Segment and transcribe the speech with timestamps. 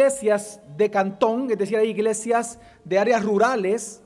[0.00, 4.00] Iglesias de cantón, es decir, hay iglesias de áreas rurales,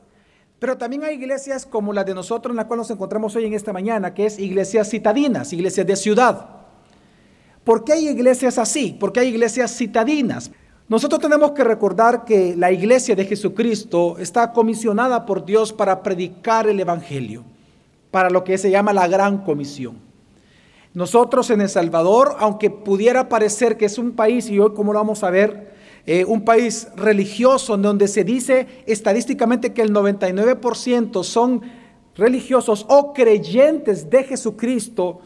[0.58, 3.54] pero también hay iglesias como la de nosotros en la cual nos encontramos hoy en
[3.54, 6.48] esta mañana, que es iglesias citadinas, iglesias de ciudad.
[7.62, 8.96] ¿Por qué hay iglesias así?
[8.98, 10.50] ¿Por qué hay iglesias citadinas?
[10.88, 16.66] Nosotros tenemos que recordar que la iglesia de Jesucristo está comisionada por Dios para predicar
[16.66, 17.44] el Evangelio,
[18.10, 20.00] para lo que se llama la gran comisión.
[20.92, 24.98] Nosotros en El Salvador, aunque pudiera parecer que es un país, y hoy como lo
[24.98, 25.73] vamos a ver,
[26.06, 31.62] eh, un país religioso donde se dice estadísticamente que el 99% son
[32.14, 35.20] religiosos o creyentes de Jesucristo,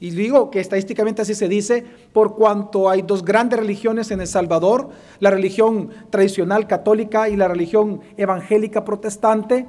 [0.00, 4.26] y digo que estadísticamente así se dice, por cuanto hay dos grandes religiones en El
[4.26, 9.66] Salvador, la religión tradicional católica y la religión evangélica protestante.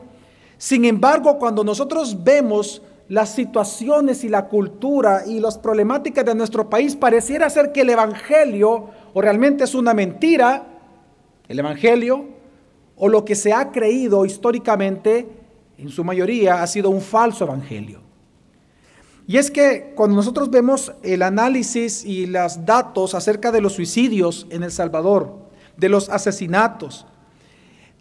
[0.57, 6.69] Sin embargo, cuando nosotros vemos las situaciones y la cultura y las problemáticas de nuestro
[6.69, 10.65] país, pareciera ser que el Evangelio o realmente es una mentira,
[11.47, 12.25] el Evangelio,
[12.97, 15.27] o lo que se ha creído históricamente,
[15.77, 18.01] en su mayoría, ha sido un falso Evangelio.
[19.27, 24.45] Y es que cuando nosotros vemos el análisis y los datos acerca de los suicidios
[24.49, 25.45] en El Salvador,
[25.77, 27.05] de los asesinatos,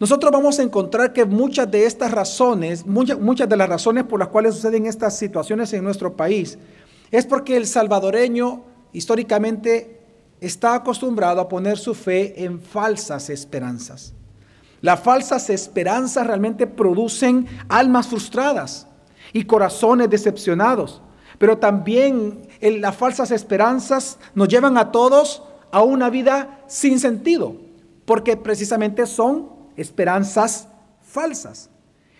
[0.04, 4.28] nosotros vamos a encontrar que muchas de estas razones, muchas, de las razones por las
[4.28, 6.58] cuales suceden estas situaciones en nuestro país,
[7.10, 10.02] es porque el salvadoreño históricamente
[10.42, 14.12] está acostumbrado a poner su fe en falsas esperanzas.
[14.82, 18.86] Las falsas esperanzas realmente producen almas frustradas
[19.32, 21.00] y corazones decepcionados,
[21.38, 27.56] pero también las falsas esperanzas nos llevan a todos a una vida sin sentido,
[28.04, 30.68] porque precisamente son esperanzas
[31.02, 31.70] falsas.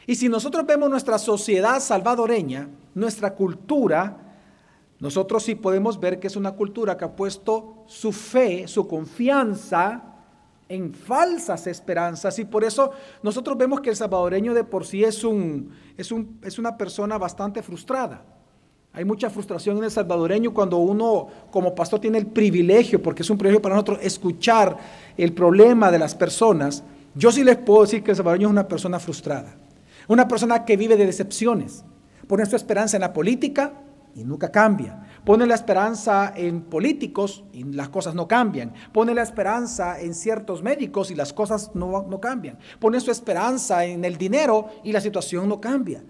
[0.07, 4.19] Y si nosotros vemos nuestra sociedad salvadoreña, nuestra cultura,
[5.01, 10.03] nosotros sí podemos ver que es una cultura que ha puesto su fe, su confianza
[10.69, 12.91] en falsas esperanzas y por eso
[13.23, 17.19] nosotros vemos que el salvadoreño de por sí es, un, es, un, es una persona
[17.19, 18.23] bastante frustrada.
[18.93, 23.31] Hay mucha frustración en el salvadoreño cuando uno como pastor tiene el privilegio, porque es
[23.31, 24.79] un privilegio para nosotros, escuchar
[25.17, 26.85] el problema de las personas.
[27.15, 29.57] Yo sí les puedo decir que el salvadoreño es una persona frustrada,
[30.09, 31.85] una persona que vive de decepciones,
[32.27, 33.73] pone su esperanza en la política
[34.15, 35.01] y nunca cambia.
[35.25, 38.73] Pone la esperanza en políticos y las cosas no cambian.
[38.93, 42.59] Pone la esperanza en ciertos médicos y las cosas no, no cambian.
[42.79, 46.05] Pone su esperanza en el dinero y la situación no cambia.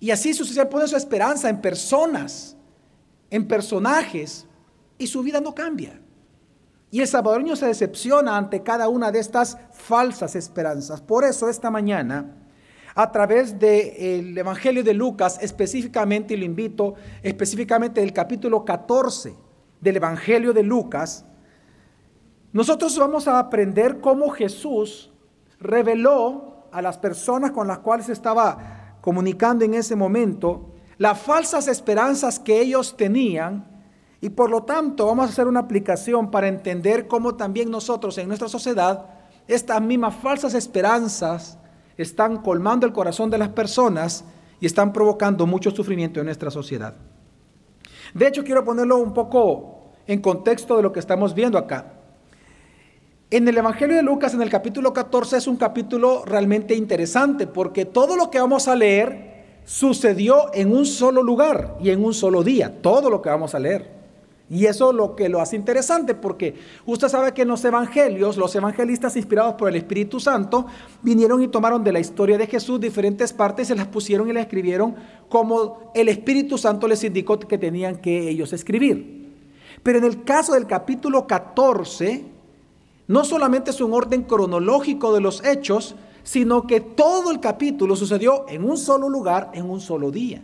[0.00, 2.56] Y así sucesivamente pone su esperanza en personas,
[3.30, 4.46] en personajes,
[4.98, 6.00] y su vida no cambia.
[6.90, 11.00] Y el salvadoreño se decepciona ante cada una de estas falsas esperanzas.
[11.00, 12.36] Por eso esta mañana,
[12.94, 19.36] a través del Evangelio de Lucas, específicamente, y lo invito, específicamente del capítulo 14
[19.80, 21.24] del Evangelio de Lucas,
[22.52, 25.12] nosotros vamos a aprender cómo Jesús
[25.60, 32.40] reveló a las personas con las cuales estaba comunicando en ese momento las falsas esperanzas
[32.40, 33.69] que ellos tenían
[34.20, 38.28] y por lo tanto vamos a hacer una aplicación para entender cómo también nosotros en
[38.28, 39.06] nuestra sociedad
[39.48, 41.58] estas mismas falsas esperanzas
[41.96, 44.24] están colmando el corazón de las personas
[44.60, 46.94] y están provocando mucho sufrimiento en nuestra sociedad.
[48.14, 51.94] De hecho, quiero ponerlo un poco en contexto de lo que estamos viendo acá.
[53.30, 57.84] En el Evangelio de Lucas, en el capítulo 14, es un capítulo realmente interesante porque
[57.84, 62.42] todo lo que vamos a leer sucedió en un solo lugar y en un solo
[62.42, 62.80] día.
[62.82, 63.99] Todo lo que vamos a leer.
[64.50, 68.52] Y eso lo que lo hace interesante porque usted sabe que en los evangelios, los
[68.56, 70.66] evangelistas inspirados por el Espíritu Santo
[71.02, 74.42] vinieron y tomaron de la historia de Jesús diferentes partes, se las pusieron y las
[74.42, 74.96] escribieron
[75.28, 79.20] como el Espíritu Santo les indicó que tenían que ellos escribir.
[79.84, 82.24] Pero en el caso del capítulo 14,
[83.06, 85.94] no solamente es un orden cronológico de los hechos,
[86.24, 90.42] sino que todo el capítulo sucedió en un solo lugar, en un solo día.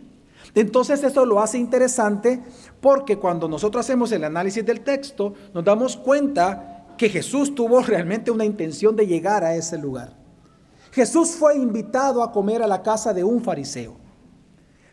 [0.57, 2.41] Entonces eso lo hace interesante
[2.81, 8.31] porque cuando nosotros hacemos el análisis del texto, nos damos cuenta que Jesús tuvo realmente
[8.31, 10.17] una intención de llegar a ese lugar.
[10.91, 13.97] Jesús fue invitado a comer a la casa de un fariseo.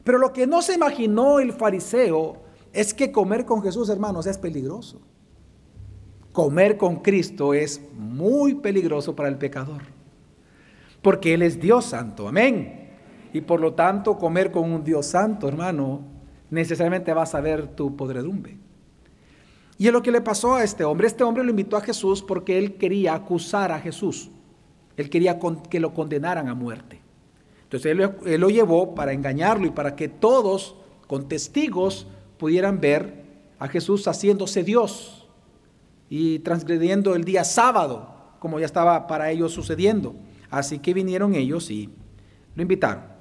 [0.04, 2.42] Pero lo que no se imaginó el fariseo
[2.74, 5.00] es que comer con Jesús, hermanos, es peligroso.
[6.32, 9.80] Comer con Cristo es muy peligroso para el pecador.
[11.00, 12.28] Porque Él es Dios santo.
[12.28, 12.83] Amén.
[13.34, 16.02] Y por lo tanto, comer con un Dios santo, hermano,
[16.50, 18.56] necesariamente vas a ver tu podredumbre.
[19.76, 21.08] Y es lo que le pasó a este hombre.
[21.08, 24.30] Este hombre lo invitó a Jesús porque él quería acusar a Jesús.
[24.96, 27.00] Él quería que lo condenaran a muerte.
[27.64, 30.76] Entonces él, lo llevó para engañarlo y para que todos,
[31.08, 32.06] con testigos,
[32.38, 33.24] pudieran ver
[33.58, 35.26] a Jesús haciéndose Dios
[36.08, 40.14] y transgrediendo el día sábado, como ya estaba para ellos sucediendo.
[40.50, 41.90] Así que vinieron ellos y
[42.54, 43.13] lo invitaron.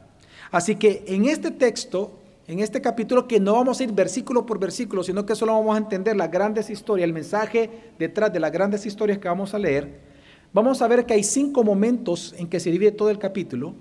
[0.54, 2.12] Así que en este texto,
[2.46, 5.74] en este capítulo, que no vamos a ir versículo por versículo, sino que solo vamos
[5.74, 9.58] a entender las grandes historias, el mensaje detrás de las grandes historias que vamos a
[9.58, 10.02] leer,
[10.54, 13.74] vamos a ver que hay cinco momentos en que se divide todo el capítulo.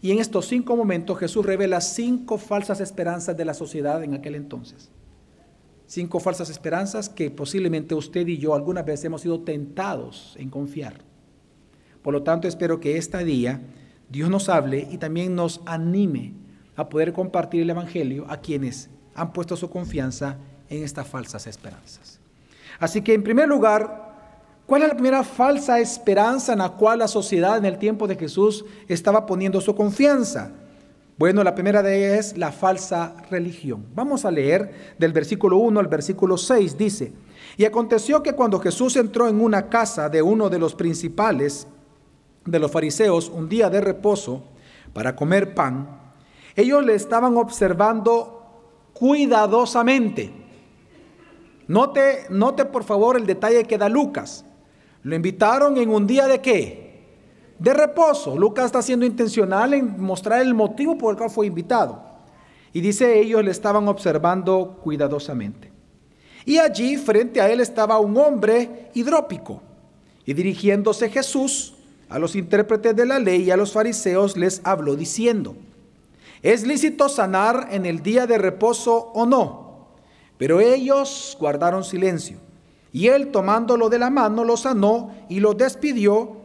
[0.00, 4.36] Y en estos cinco momentos Jesús revela cinco falsas esperanzas de la sociedad en aquel
[4.36, 4.92] entonces.
[5.88, 11.00] Cinco falsas esperanzas que posiblemente usted y yo algunas veces hemos sido tentados en confiar.
[12.00, 13.60] Por lo tanto, espero que este día
[14.12, 16.34] Dios nos hable y también nos anime
[16.76, 20.36] a poder compartir el Evangelio a quienes han puesto su confianza
[20.68, 22.20] en estas falsas esperanzas.
[22.78, 24.12] Así que en primer lugar,
[24.66, 28.16] ¿cuál es la primera falsa esperanza en la cual la sociedad en el tiempo de
[28.16, 30.50] Jesús estaba poniendo su confianza?
[31.16, 33.86] Bueno, la primera de ellas es la falsa religión.
[33.94, 36.76] Vamos a leer del versículo 1 al versículo 6.
[36.76, 37.14] Dice,
[37.56, 41.66] y aconteció que cuando Jesús entró en una casa de uno de los principales
[42.44, 44.42] de los fariseos un día de reposo
[44.92, 46.00] para comer pan,
[46.54, 50.32] ellos le estaban observando cuidadosamente.
[51.68, 54.44] Note, note por favor el detalle que da Lucas.
[55.02, 56.82] Lo invitaron en un día de qué?
[57.62, 58.36] de reposo.
[58.36, 62.02] Lucas está siendo intencional en mostrar el motivo por el cual fue invitado.
[62.72, 65.70] Y dice, ellos le estaban observando cuidadosamente.
[66.44, 69.62] Y allí frente a él estaba un hombre hidrópico.
[70.24, 71.74] Y dirigiéndose Jesús
[72.12, 75.56] a los intérpretes de la ley y a los fariseos les habló diciendo,
[76.42, 79.88] ¿es lícito sanar en el día de reposo o no?
[80.36, 82.36] Pero ellos guardaron silencio.
[82.92, 86.36] Y él tomándolo de la mano lo sanó y lo despidió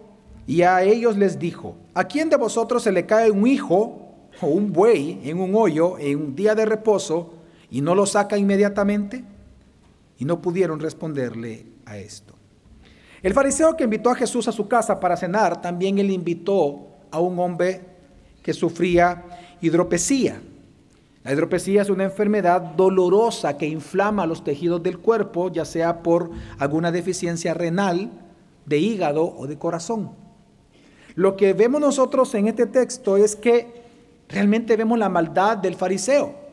[0.47, 4.47] y a ellos les dijo, ¿a quién de vosotros se le cae un hijo o
[4.47, 7.33] un buey en un hoyo en un día de reposo
[7.69, 9.25] y no lo saca inmediatamente?
[10.17, 12.36] Y no pudieron responderle a esto.
[13.23, 17.19] El fariseo que invitó a Jesús a su casa para cenar, también él invitó a
[17.19, 17.81] un hombre
[18.43, 19.23] que sufría
[19.61, 20.41] hidropesía.
[21.23, 26.29] La hidropesía es una enfermedad dolorosa que inflama los tejidos del cuerpo, ya sea por
[26.57, 28.11] alguna deficiencia renal,
[28.65, 30.11] de hígado o de corazón.
[31.15, 33.81] Lo que vemos nosotros en este texto es que
[34.29, 36.46] realmente vemos la maldad del fariseo.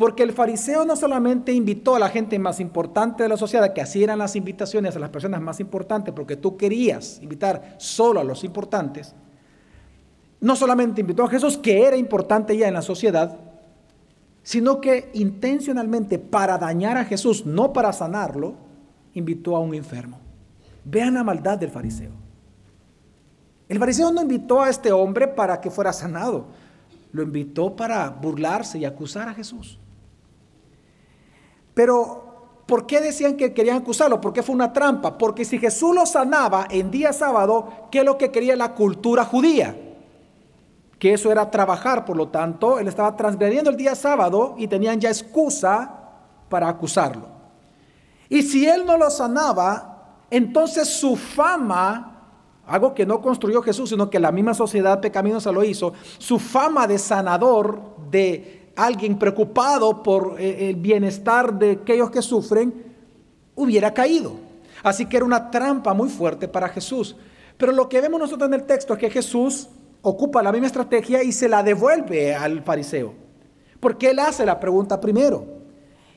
[0.00, 3.82] Porque el fariseo no solamente invitó a la gente más importante de la sociedad, que
[3.82, 8.24] así eran las invitaciones a las personas más importantes, porque tú querías invitar solo a
[8.24, 9.14] los importantes,
[10.40, 13.40] no solamente invitó a Jesús, que era importante ya en la sociedad,
[14.42, 18.54] sino que intencionalmente para dañar a Jesús, no para sanarlo,
[19.12, 20.18] invitó a un enfermo.
[20.82, 22.12] Vean la maldad del fariseo.
[23.68, 26.46] El fariseo no invitó a este hombre para que fuera sanado,
[27.12, 29.78] lo invitó para burlarse y acusar a Jesús.
[31.74, 34.20] Pero, ¿por qué decían que querían acusarlo?
[34.20, 35.16] Porque fue una trampa.
[35.16, 39.24] Porque si Jesús lo sanaba en día sábado, ¿qué es lo que quería la cultura
[39.24, 39.76] judía?
[40.98, 45.00] Que eso era trabajar, por lo tanto, él estaba transgrediendo el día sábado y tenían
[45.00, 46.10] ya excusa
[46.48, 47.28] para acusarlo.
[48.28, 52.10] Y si él no lo sanaba, entonces su fama
[52.70, 56.86] algo que no construyó Jesús, sino que la misma sociedad pecaminosa lo hizo, su fama
[56.86, 62.72] de sanador, de alguien preocupado por eh, el bienestar de aquellos que sufren,
[63.54, 64.32] hubiera caído.
[64.82, 67.16] Así que era una trampa muy fuerte para Jesús.
[67.56, 69.68] Pero lo que vemos nosotros en el texto es que Jesús
[70.02, 73.14] ocupa la misma estrategia y se la devuelve al fariseo.
[73.78, 75.44] Porque él hace la pregunta primero.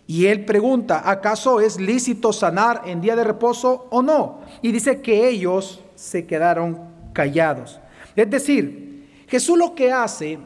[0.06, 4.42] Y él pregunta, ¿acaso es lícito sanar en día de reposo o no?
[4.62, 6.80] Y dice que ellos se quedaron
[7.14, 7.80] callados.
[8.16, 10.40] Es decir, Jesús lo que hace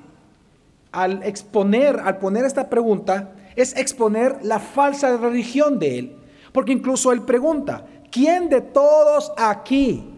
[0.98, 6.18] al exponer, al poner esta pregunta, es exponer la falsa religión de él.
[6.52, 10.12] Porque incluso él pregunta, ¿quién de todos aquí,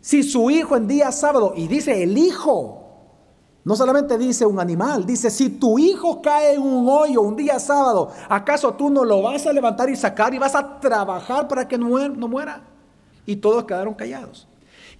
[0.00, 2.82] si su hijo en día sábado, y dice el hijo,
[3.64, 7.58] no solamente dice un animal, dice, si tu hijo cae en un hoyo un día
[7.58, 11.68] sábado, ¿acaso tú no lo vas a levantar y sacar y vas a trabajar para
[11.68, 11.88] que no
[12.28, 12.62] muera?
[13.26, 14.48] Y todos quedaron callados.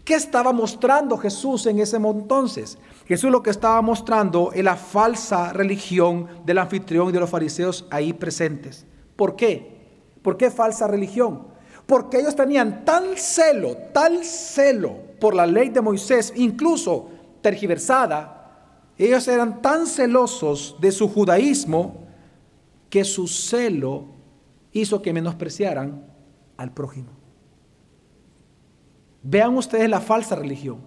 [0.07, 2.79] ¿Qué estaba mostrando Jesús en ese entonces?
[3.09, 7.85] Jesús lo que estaba mostrando es la falsa religión del anfitrión y de los fariseos
[7.91, 8.87] ahí presentes.
[9.17, 10.15] ¿Por qué?
[10.23, 11.49] ¿Por qué falsa religión?
[11.87, 17.09] Porque ellos tenían tal celo, tal celo por la ley de Moisés, incluso
[17.43, 22.07] tergiversada, ellos eran tan celosos de su judaísmo
[22.91, 24.05] que su celo
[24.71, 26.07] hizo que menospreciaran
[26.57, 27.16] al prójimo.
[29.29, 30.79] Vean ustedes la falsa religión.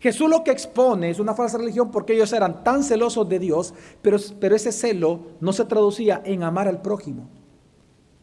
[0.00, 3.74] Jesús lo que expone es una falsa religión porque ellos eran tan celosos de Dios,
[4.00, 7.28] pero, pero ese celo no se traducía en amar al prójimo.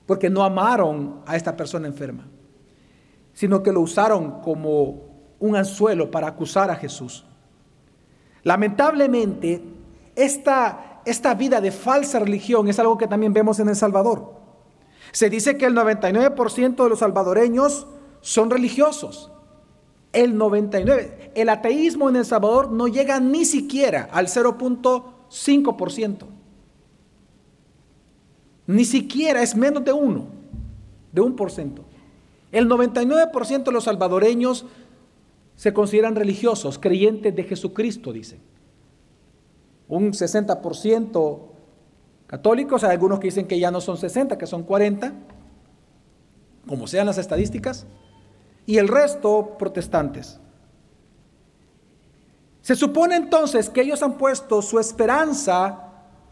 [0.05, 2.27] porque no amaron a esta persona enferma,
[3.32, 5.05] sino que lo usaron como
[5.39, 7.25] un anzuelo para acusar a Jesús.
[8.43, 9.63] Lamentablemente,
[10.13, 14.34] esta, esta vida de falsa religión es algo que también vemos en El Salvador.
[15.13, 17.88] Se dice que el 99% de los salvadoreños
[18.24, 19.30] son religiosos.
[20.13, 21.32] El 99%.
[21.36, 26.25] El ateísmo en El Salvador no llega ni siquiera al 0.5%.
[28.65, 30.27] Ni siquiera es menos de uno,
[31.12, 31.84] de un por ciento.
[32.51, 34.65] El 99% de los salvadoreños
[35.56, 38.39] se consideran religiosos, creyentes de Jesucristo, dicen.
[39.88, 41.39] Un 60%
[42.27, 45.13] católicos, hay algunos que dicen que ya no son 60, que son 40,
[46.68, 47.86] como sean las estadísticas,
[48.65, 50.39] y el resto protestantes.
[52.62, 55.89] Se supone entonces que ellos han puesto su esperanza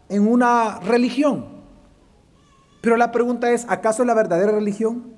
[0.08, 1.46] en una religión.
[2.80, 5.12] Pero la pregunta es, ¿acaso es la verdadera religión?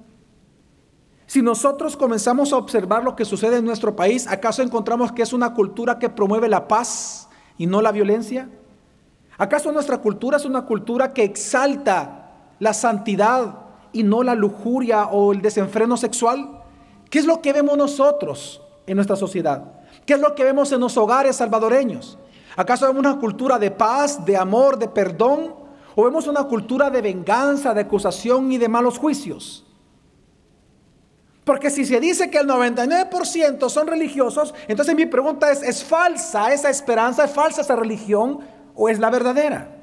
[1.26, 5.32] Si nosotros comenzamos a observar lo que sucede en nuestro país, ¿acaso encontramos que es
[5.32, 8.50] una cultura que promueve la paz y no la violencia?
[9.38, 13.60] ¿Acaso nuestra cultura es una cultura que exalta la santidad
[13.92, 16.63] y no la lujuria o el desenfreno sexual?
[17.14, 19.62] ¿Qué es lo que vemos nosotros en nuestra sociedad?
[20.04, 22.18] ¿Qué es lo que vemos en los hogares salvadoreños?
[22.56, 25.54] ¿Acaso vemos una cultura de paz, de amor, de perdón?
[25.94, 29.64] ¿O vemos una cultura de venganza, de acusación y de malos juicios?
[31.44, 36.52] Porque si se dice que el 99% son religiosos, entonces mi pregunta es, ¿es falsa
[36.52, 37.26] esa esperanza?
[37.26, 38.40] ¿Es falsa esa religión?
[38.74, 39.73] ¿O es la verdadera?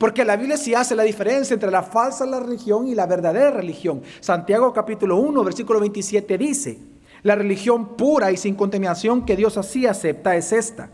[0.00, 4.00] Porque la Biblia sí hace la diferencia entre la falsa religión y la verdadera religión.
[4.20, 6.78] Santiago capítulo 1, versículo 27 dice,
[7.22, 10.88] la religión pura y sin contaminación que Dios así acepta es esta,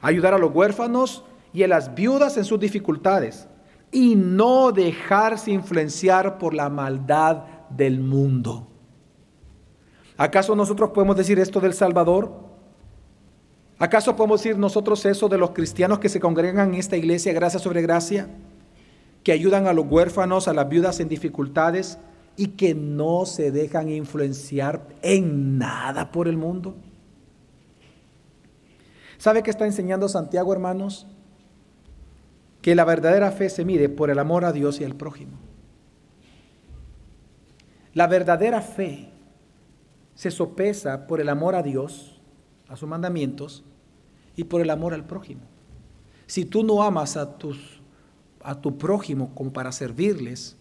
[0.00, 1.22] ayudar a los huérfanos
[1.52, 3.46] y a las viudas en sus dificultades
[3.92, 8.66] y no dejarse influenciar por la maldad del mundo.
[10.16, 12.32] ¿Acaso nosotros podemos decir esto del Salvador?
[13.78, 17.60] ¿Acaso podemos decir nosotros eso de los cristianos que se congregan en esta iglesia, gracia
[17.60, 18.28] sobre gracia,
[19.28, 21.98] que ayudan a los huérfanos, a las viudas en dificultades
[22.34, 26.76] y que no se dejan influenciar en nada por el mundo?
[29.18, 31.06] ¿Sabe qué está enseñando Santiago, hermanos?
[32.62, 35.36] Que la verdadera fe se mide por el amor a Dios y al prójimo.
[37.92, 39.10] La verdadera fe
[40.14, 42.18] se sopesa por el amor a Dios,
[42.66, 43.62] a sus mandamientos,
[44.36, 45.42] y por el amor al prójimo.
[46.26, 47.77] Si tú no amas a, tus,
[48.42, 50.56] a tu prójimo como para servirles,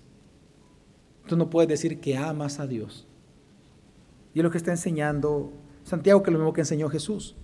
[1.27, 3.05] tú no puedes decir que amas a Dios.
[4.33, 5.51] Y es lo que está enseñando
[5.83, 7.35] Santiago, que es lo mismo que enseñó Jesús.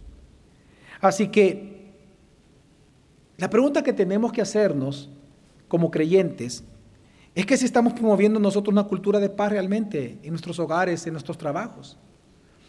[1.01, 1.73] Así que
[3.37, 5.09] la pregunta que tenemos que hacernos
[5.67, 6.63] como creyentes
[7.35, 11.13] es que si estamos promoviendo nosotros una cultura de paz realmente en nuestros hogares, en
[11.13, 11.97] nuestros trabajos.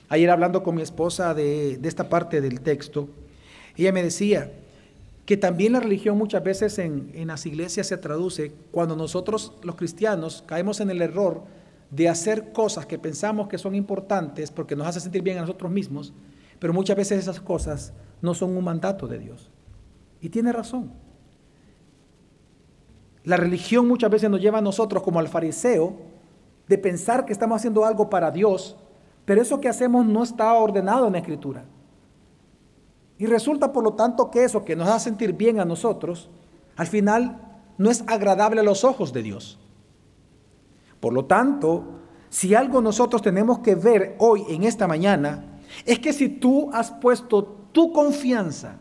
[0.08, 3.08] Ayer hablando con mi esposa de, esta parte del texto,
[3.76, 4.52] ella me decía
[5.26, 9.74] que también la religión muchas veces en, en las iglesias se traduce cuando nosotros los
[9.76, 11.42] cristianos caemos en el error
[11.90, 15.70] de hacer cosas que pensamos que son importantes porque nos hace sentir bien a nosotros
[15.70, 16.12] mismos,
[16.58, 19.50] pero muchas veces esas cosas no son un mandato de Dios.
[20.20, 20.92] Y tiene razón.
[23.24, 25.96] La religión muchas veces nos lleva a nosotros como al fariseo
[26.68, 28.76] de pensar que estamos haciendo algo para Dios,
[29.24, 31.64] pero eso que hacemos no está ordenado en la escritura.
[33.18, 36.30] Y resulta por lo tanto que eso que nos hace sentir bien a nosotros,
[36.76, 39.58] al final no es agradable a los ojos de Dios.
[41.00, 46.12] Por lo tanto, si algo nosotros tenemos que ver hoy en esta mañana, es que
[46.12, 48.78] si tú has puesto tu confianza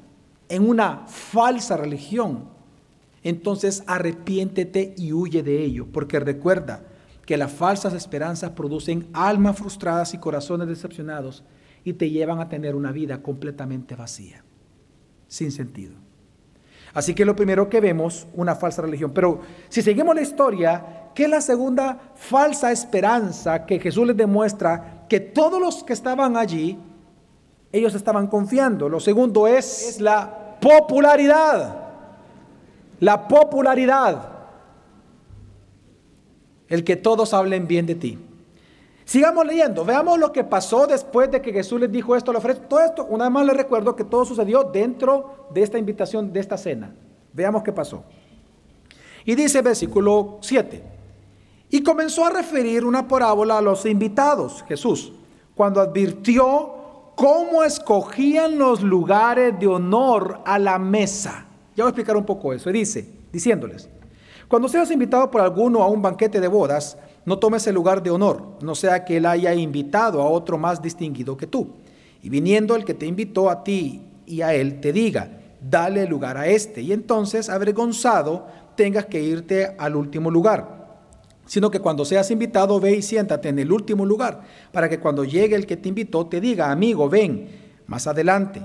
[0.50, 2.50] en una falsa religión,
[3.24, 6.84] entonces arrepiéntete y huye de ello, porque recuerda
[7.26, 11.44] que las falsas esperanzas producen almas frustradas y corazones decepcionados
[11.84, 14.44] y te llevan a tener una vida completamente vacía,
[15.28, 15.96] sin sentido.
[16.94, 19.12] Así que lo primero que vemos, una falsa religión.
[19.14, 25.06] Pero si seguimos la historia, ¿qué es la segunda falsa esperanza que Jesús les demuestra
[25.10, 26.78] que todos los que estaban allí,
[27.72, 28.90] ellos estaban confiando?
[28.90, 31.78] Lo segundo es, es la popularidad.
[33.00, 34.30] La popularidad.
[36.68, 38.20] El que todos hablen bien de ti.
[39.14, 42.62] Sigamos leyendo, veamos lo que pasó después de que Jesús les dijo esto, le ofrece
[42.62, 43.06] todo esto.
[43.06, 46.96] Una vez más les recuerdo que todo sucedió dentro de esta invitación, de esta cena.
[47.32, 48.04] Veamos qué pasó.
[49.24, 50.84] Y dice versículo 7.
[51.70, 55.14] Y comenzó a referir una parábola a los invitados, Jesús,
[55.54, 61.46] cuando advirtió cómo escogían los lugares de honor a la mesa.
[61.76, 62.68] Ya voy a explicar un poco eso.
[62.72, 63.88] Y dice, diciéndoles,
[64.48, 68.12] Cuando seas invitado por alguno a un banquete de bodas, no tomes el lugar de
[68.12, 71.70] honor, no sea que él haya invitado a otro más distinguido que tú.
[72.22, 76.38] Y viniendo el que te invitó a ti y a él, te diga, dale lugar
[76.38, 76.82] a este.
[76.82, 80.84] Y entonces, avergonzado, tengas que irte al último lugar.
[81.46, 85.24] Sino que cuando seas invitado, ve y siéntate en el último lugar, para que cuando
[85.24, 87.50] llegue el que te invitó, te diga, amigo, ven,
[87.88, 88.62] más adelante.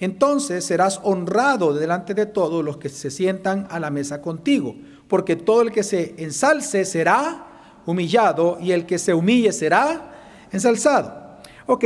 [0.00, 4.74] Entonces serás honrado delante de todos los que se sientan a la mesa contigo,
[5.06, 7.51] porque todo el que se ensalce será
[7.86, 10.12] humillado y el que se humille será
[10.50, 11.38] ensalzado.
[11.66, 11.84] Ok,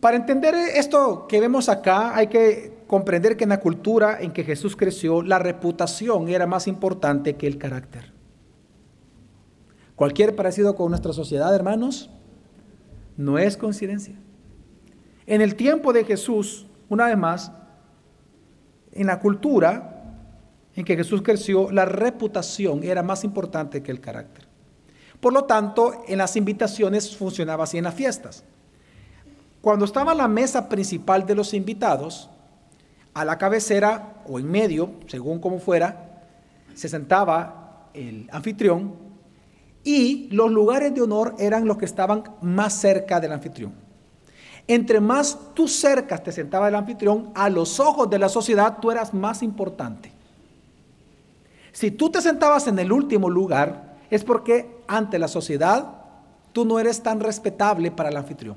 [0.00, 4.44] para entender esto que vemos acá hay que comprender que en la cultura en que
[4.44, 8.12] Jesús creció, la reputación era más importante que el carácter.
[9.96, 12.10] Cualquier parecido con nuestra sociedad, hermanos,
[13.16, 14.14] no es coincidencia.
[15.26, 17.50] En el tiempo de Jesús, una vez más,
[18.92, 19.96] en la cultura
[20.74, 24.45] en que Jesús creció, la reputación era más importante que el carácter.
[25.20, 28.44] Por lo tanto, en las invitaciones funcionaba así en las fiestas.
[29.60, 32.30] Cuando estaba la mesa principal de los invitados,
[33.16, 36.22] a la cabecera o en medio, según como fuera,
[36.74, 38.94] se sentaba el anfitrión
[39.82, 43.72] y los lugares de honor eran los que estaban más cerca del anfitrión.
[44.68, 48.90] Entre más tú cerca te sentaba el anfitrión, a los ojos de la sociedad tú
[48.90, 50.12] eras más importante.
[51.72, 56.02] Si tú te sentabas en el último lugar, es porque ante la sociedad
[56.52, 58.56] tú no eres tan respetable para el anfitrión.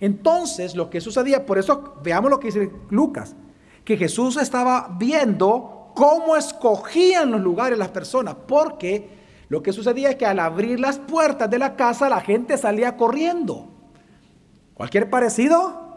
[0.00, 3.34] Entonces, lo que sucedía, por eso veamos lo que dice Lucas,
[3.84, 9.10] que Jesús estaba viendo cómo escogían los lugares las personas, porque
[9.48, 12.96] lo que sucedía es que al abrir las puertas de la casa la gente salía
[12.96, 13.68] corriendo.
[14.74, 15.88] ¿Cualquier parecido?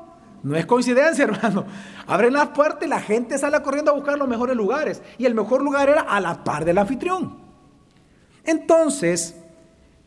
[0.41, 1.65] No es coincidencia, hermano.
[2.07, 5.01] Abren las puertas y la gente sale corriendo a buscar los mejores lugares.
[5.17, 7.50] Y el mejor lugar era a la par del anfitrión.
[8.43, 9.35] Entonces,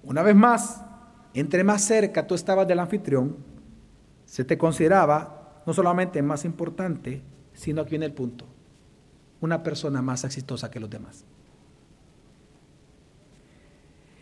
[0.02, 0.82] una vez más,
[1.32, 3.36] entre más cerca tú estabas del anfitrión,
[4.26, 8.46] se te consideraba no solamente más importante, sino aquí en el punto,
[9.40, 11.24] una persona más exitosa que los demás.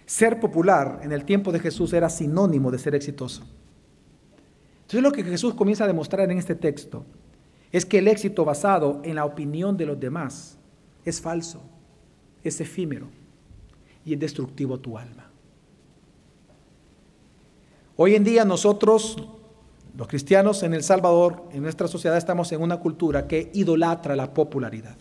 [0.05, 3.43] Ser popular en el tiempo de Jesús era sinónimo de ser exitoso.
[4.83, 7.07] Entonces lo que Jesús comienza a demostrar en este texto
[7.71, 10.59] es que el éxito basado en la opinión de los demás
[11.07, 11.63] es falso,
[12.45, 13.22] es efímero
[14.05, 15.31] y es destructivo tu alma.
[17.97, 19.17] Hoy en día nosotros
[19.97, 24.33] los cristianos en El Salvador, en nuestra sociedad, estamos en una cultura que idolatra la
[24.33, 24.97] popularidad.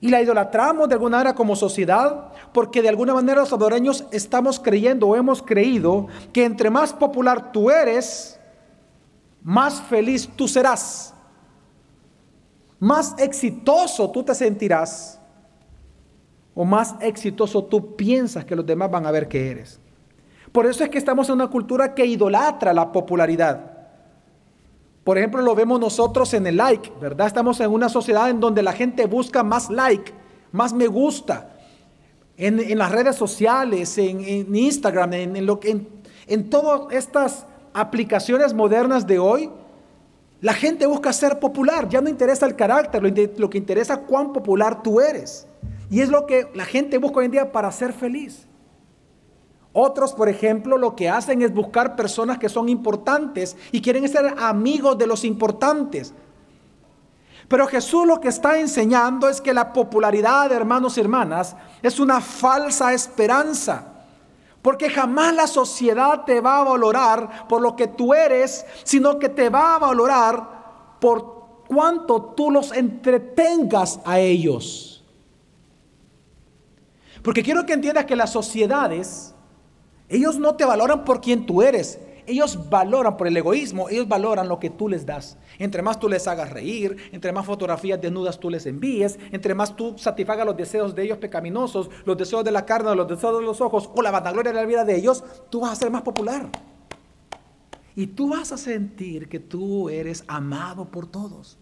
[0.00, 4.58] Y la idolatramos de alguna manera como sociedad porque de alguna manera los salvadoreños estamos
[4.58, 8.40] creyendo o hemos creído que entre más popular tú eres,
[9.44, 11.14] más feliz tú serás,
[12.80, 15.20] más exitoso tú te sentirás
[16.54, 19.80] o más exitoso tú piensas que los demás van a ver que eres.
[20.52, 23.72] Por eso es que estamos en una cultura que idolatra la popularidad.
[25.02, 27.26] Por ejemplo, lo vemos nosotros en el like, ¿verdad?
[27.26, 30.12] Estamos en una sociedad en donde la gente busca más like,
[30.52, 31.48] más me gusta.
[32.36, 35.86] En, las redes sociales, en, Instagram, en, lo que,
[36.26, 39.50] en, todas estas aplicaciones modernas de hoy,
[40.40, 41.88] la gente busca ser popular.
[41.88, 45.46] Ya no interesa el carácter, lo, lo que interesa cuán popular tú eres.
[45.92, 48.46] Y es lo que la gente busca hoy en día para ser feliz.
[49.74, 54.34] Otros, por ejemplo, lo que hacen es buscar personas que son importantes y quieren ser
[54.38, 56.14] amigos de los importantes.
[57.46, 62.22] Pero Jesús lo que está enseñando es que la popularidad, hermanos y hermanas, es una
[62.22, 63.84] falsa esperanza.
[64.62, 69.28] Porque jamás la sociedad te va a valorar por lo que tú eres, sino que
[69.28, 74.91] te va a valorar por cuánto tú los entretengas a ellos.
[77.22, 79.34] Porque quiero que entiendas que las sociedades
[80.12, 81.98] ellos no te valoran por quien tú eres.
[82.26, 85.38] Ellos valoran por el egoísmo, ellos valoran lo que tú les das.
[85.58, 89.74] Entre más tú les hagas reír, entre más fotografías desnudas tú les envíes, entre más
[89.74, 93.46] tú satisfagas los deseos de ellos pecaminosos, los deseos de la carne, los deseos de
[93.46, 96.02] los ojos o la vanagloria de la vida de ellos, tú vas a ser más
[96.02, 96.50] popular.
[97.96, 101.58] Y tú vas a sentir que tú eres amado por todos.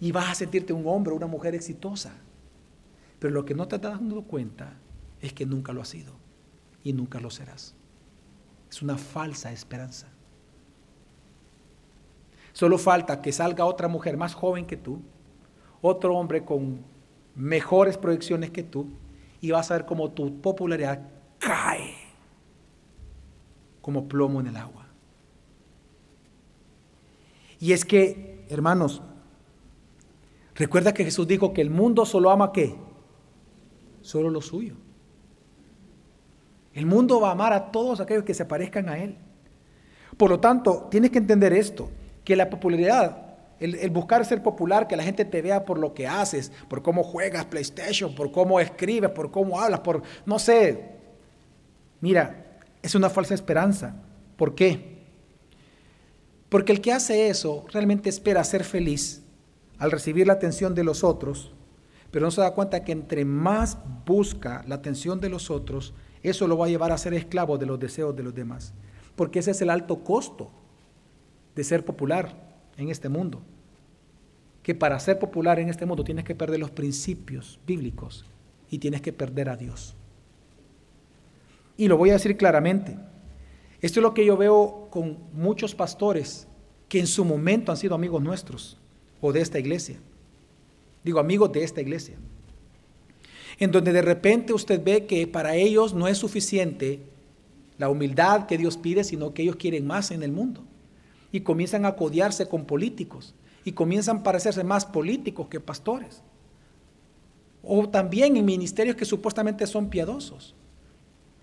[0.00, 2.12] Y vas a sentirte un hombre una mujer exitosa.
[3.22, 4.72] Pero lo que no te estás dando cuenta
[5.20, 6.12] es que nunca lo has sido
[6.82, 7.72] y nunca lo serás.
[8.68, 10.08] Es una falsa esperanza.
[12.52, 15.00] Solo falta que salga otra mujer más joven que tú,
[15.80, 16.80] otro hombre con
[17.36, 18.88] mejores proyecciones que tú,
[19.40, 21.08] y vas a ver cómo tu popularidad
[21.38, 21.94] cae
[23.80, 24.88] como plomo en el agua.
[27.60, 29.00] Y es que, hermanos,
[30.56, 32.90] recuerda que Jesús dijo que el mundo solo ama qué?
[34.02, 34.74] Solo lo suyo.
[36.74, 39.16] El mundo va a amar a todos aquellos que se parezcan a Él.
[40.16, 41.90] Por lo tanto, tienes que entender esto,
[42.24, 46.06] que la popularidad, el, buscar ser popular, que la gente te vea por lo que
[46.06, 50.92] haces, por cómo juegas PlayStation, por cómo escribes, por cómo hablas, por, no sé.
[52.00, 53.94] Mira, es una falsa esperanza.
[54.36, 54.92] ¿Por qué?
[56.48, 59.22] Porque el que hace eso realmente espera ser feliz
[59.78, 61.52] al recibir la atención de los otros,
[62.12, 66.46] pero no se da cuenta que entre más busca la atención de los otros, eso
[66.46, 68.74] lo va a llevar a ser esclavo de los deseos de los demás.
[69.16, 70.50] Porque ese es el alto costo
[71.56, 72.36] de ser popular
[72.76, 73.42] en este mundo.
[74.62, 78.26] Que para ser popular en este mundo tienes que perder los principios bíblicos
[78.70, 79.96] y tienes que perder a Dios.
[81.78, 82.96] Y lo voy a decir claramente.
[83.80, 86.46] Esto es lo que yo veo con muchos pastores
[86.90, 88.78] que en su momento han sido amigos nuestros
[89.22, 89.98] o de esta iglesia.
[91.04, 92.16] Digo, amigos de esta iglesia.
[93.58, 97.00] En donde de repente usted ve que para ellos no es suficiente
[97.78, 100.62] la humildad que Dios pide, sino que ellos quieren más en el mundo.
[101.32, 103.34] Y comienzan a codiarse con políticos
[103.64, 106.22] y comienzan a parecerse más políticos que pastores.
[107.62, 110.54] O también en ministerios que supuestamente son piadosos.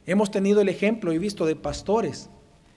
[0.05, 2.29] Hemos tenido el ejemplo y visto de pastores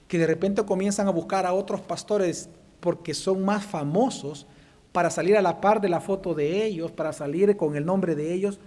[0.07, 4.45] que de repente comienzan a buscar a otros pastores porque son más famosos
[4.93, 8.15] para salir a la par de la foto de ellos, para salir con el nombre
[8.15, 8.59] de ellos,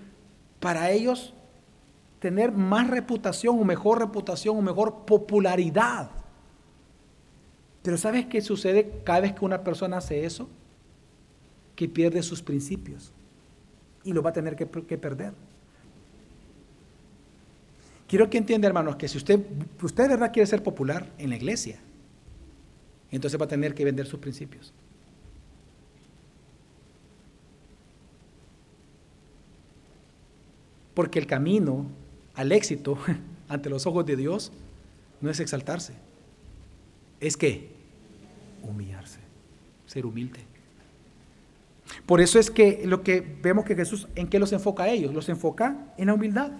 [0.60, 1.32] para ellos
[2.18, 6.10] tener más reputación o mejor reputación o mejor popularidad.
[7.82, 10.48] Pero ¿sabes qué sucede cada vez que una persona hace eso?
[11.76, 13.12] Que pierde sus principios
[14.02, 15.32] y lo va a tener que, perder.
[18.08, 19.40] Quiero que entienda, hermanos, que si usted,
[19.80, 21.78] usted de verdad quiere ser popular en la iglesia,
[23.12, 24.72] entonces va a tener que vender sus principios.
[30.96, 31.84] Porque el camino
[32.34, 32.96] al éxito
[33.48, 34.50] ante los ojos de Dios
[35.20, 35.92] no es exaltarse,
[37.20, 37.68] es que
[38.62, 39.20] humillarse,
[39.84, 40.40] ser humilde.
[42.06, 45.12] Por eso es que lo que vemos que Jesús, ¿en qué los enfoca a ellos?
[45.12, 46.52] Los enfoca en la humildad.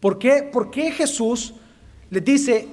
[0.00, 1.56] ¿Por qué, ¿Por qué Jesús
[2.08, 2.66] les dice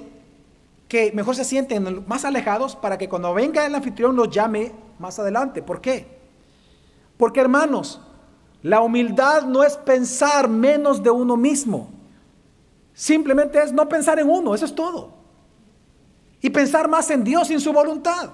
[0.88, 5.18] que mejor se sienten más alejados para que cuando venga el anfitrión los llame más
[5.18, 5.60] adelante?
[5.62, 6.06] ¿Por qué?
[7.18, 8.00] Porque hermanos,
[8.64, 11.90] la humildad no es pensar menos de uno mismo.
[12.94, 15.12] Simplemente es no pensar en uno, eso es todo.
[16.40, 18.30] Y pensar más en Dios y en su voluntad.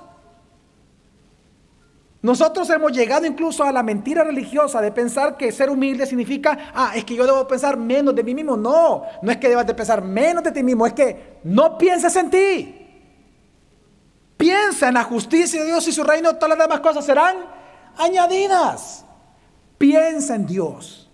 [2.23, 6.93] Nosotros hemos llegado incluso a la mentira religiosa de pensar que ser humilde significa, ah,
[6.95, 8.57] es que yo debo pensar menos de mí mismo.
[8.57, 12.15] No, no es que debas de pensar menos de ti mismo, es que no pienses
[12.15, 12.77] en ti.
[14.37, 17.35] Piensa en la justicia de Dios y su reino, todas las demás cosas serán
[17.99, 19.07] añadidas.
[19.81, 21.09] Piensa en Dios.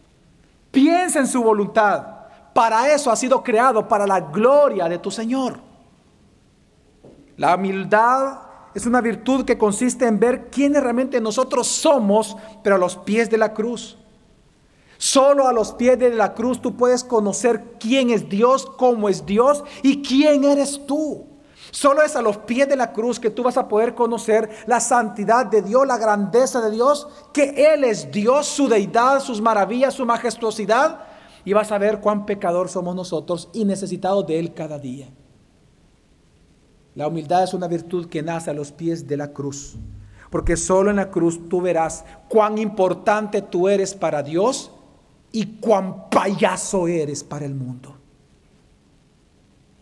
[0.73, 2.05] Piensa en su voluntad.
[2.53, 5.61] Para eso ha sido creado, para la gloria de tu Señor.
[7.37, 8.41] La humildad
[8.75, 13.31] es una virtud que consiste en ver quiénes realmente nosotros somos, pero a los pies
[13.31, 13.99] de la cruz.
[14.99, 19.25] Solo a los pies de la cruz tú puedes conocer quién es Dios, cómo es
[19.25, 21.25] Dios y quién eres tú.
[21.71, 24.81] Solo es a los pies de la cruz que tú vas a poder conocer la
[24.81, 29.95] santidad de Dios, la grandeza de Dios, que Él es Dios, su deidad, sus maravillas,
[29.95, 31.01] su majestuosidad,
[31.45, 35.09] y vas a ver cuán pecador somos nosotros y necesitados de Él cada día.
[36.95, 39.77] La humildad es una virtud que nace a los pies de la cruz,
[40.31, 44.71] porque solo en la cruz tú verás cuán importante tú eres para Dios
[45.31, 47.95] y cuán payaso eres para el mundo.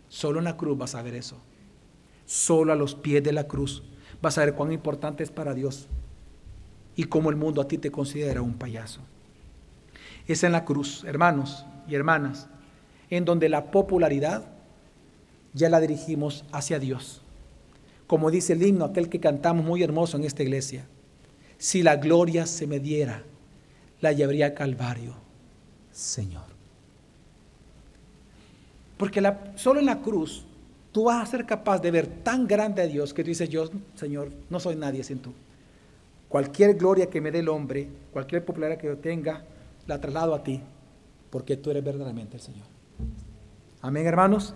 [0.09, 1.37] Solo en la cruz vas a ver eso.
[2.27, 3.83] Solo a los pies de la cruz
[4.23, 5.89] vas a ver cuán importante es para Dios
[6.97, 9.01] y cómo el mundo a ti te considera un payaso.
[10.27, 12.49] Es en la cruz, hermanos y hermanas,
[13.11, 14.47] en donde la popularidad
[15.53, 17.21] ya la dirigimos hacia Dios.
[18.07, 20.87] Como dice el himno, aquel que cantamos muy hermoso en esta iglesia.
[21.59, 23.23] Si la gloria se me diera,
[24.01, 25.15] la llevaría al Calvario,
[25.93, 26.45] Señor.
[28.97, 30.45] Porque la, solo en la cruz
[30.95, 33.69] tú vas a ser capaz de ver tan grande a Dios que tú dices, yo,
[33.97, 35.33] Señor, no soy nadie sin tú.
[36.29, 39.43] Cualquier gloria que me dé el hombre, cualquier popularidad que yo tenga,
[39.89, 40.61] la traslado a ti,
[41.31, 42.67] porque tú eres verdaderamente el Señor.
[43.83, 44.55] Amén, hermanos.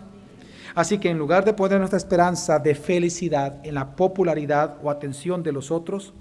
[0.75, 5.43] Así que en lugar de poner nuestra esperanza de felicidad en la popularidad o atención
[5.43, 6.13] de los otros,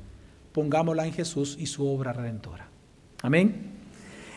[0.52, 2.66] pongámosla en Jesús y su obra redentora.
[3.22, 3.70] Amén.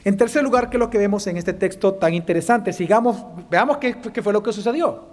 [0.04, 2.72] En tercer lugar, ¿qué es lo que vemos en este texto tan interesante?
[2.72, 3.18] Sigamos,
[3.50, 5.11] veamos qué, qué fue lo que sucedió.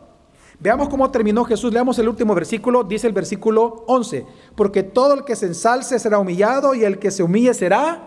[0.60, 1.72] Veamos cómo terminó Jesús.
[1.72, 4.26] Leamos el último versículo, dice el versículo 11.
[4.56, 8.00] Porque todo el que se ensalce será humillado y el que se humille será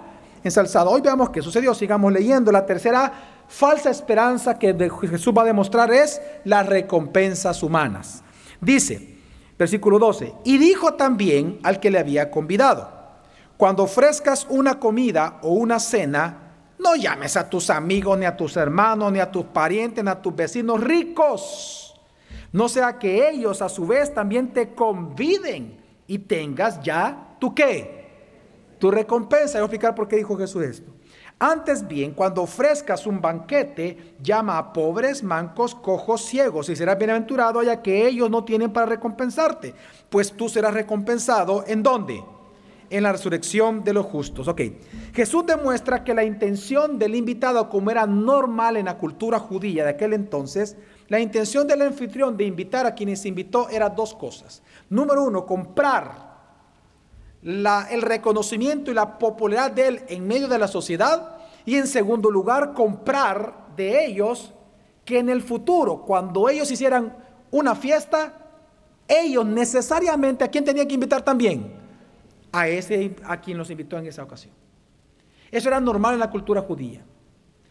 [0.44, 0.90] ensalzado.
[0.90, 2.52] Hoy veamos qué sucedió, sigamos leyendo.
[2.52, 3.14] La tercera
[3.48, 4.74] falsa esperanza que
[5.10, 8.22] Jesús va a demostrar es las recompensas humanas.
[8.60, 9.18] Dice,
[9.58, 12.90] versículo 12, y dijo también al que le había convidado,
[13.56, 18.58] cuando ofrezcas una comida o una cena, no llames a tus amigos, ni a tus
[18.58, 21.91] hermanos, ni a tus parientes, ni a tus vecinos ricos.
[22.52, 28.02] No sea que ellos a su vez también te conviden y tengas ya tu qué?
[28.80, 29.60] Tu recompensa.
[29.60, 30.92] Voy a explicar por qué dijo Jesús esto.
[31.44, 37.64] Antes bien, cuando ofrezcas un banquete, llama a pobres, mancos, cojos, ciegos, y serás bienaventurado,
[37.64, 39.74] ya que ellos no tienen para recompensarte,
[40.10, 42.24] pues tú serás recompensado en dónde?
[42.92, 44.48] En la resurrección de los justos.
[44.48, 44.62] Ok,
[45.14, 49.92] Jesús demuestra que la intención del invitado, como era normal en la cultura judía de
[49.92, 50.78] aquel entonces,
[51.12, 54.64] la intención del anfitrión de invitar a quienes invitó era dos cosas.
[54.90, 56.32] Número uno, comprar
[57.44, 62.32] el reconocimiento y la popularidad de él en medio de la sociedad y en segundo
[62.32, 64.54] lugar comprar de ellos
[65.04, 67.14] que en el futuro, cuando ellos hicieran
[67.52, 68.32] una fiesta,
[69.06, 71.74] ellos necesariamente a quién tenían que invitar también,
[72.54, 74.54] a ese a quien los invitó en esa ocasión.
[75.52, 77.04] Eso era normal en la cultura judía.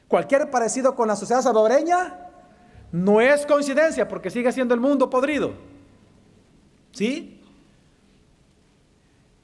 [0.09, 2.27] Cualquier parecido con la sociedad salvadoreña
[2.93, 5.53] no es coincidencia porque sigue siendo el mundo podrido.
[6.93, 7.41] ¿Sí?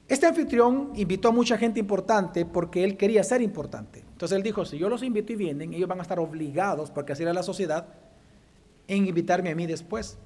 [0.07, 3.99] Este anfitrión invitó a mucha gente importante porque él quería ser importante.
[3.99, 7.13] Entonces él dijo, si yo los invito y vienen, ellos van a estar obligados, porque
[7.13, 7.87] así era la sociedad,
[8.87, 10.17] en invitarme a mí después.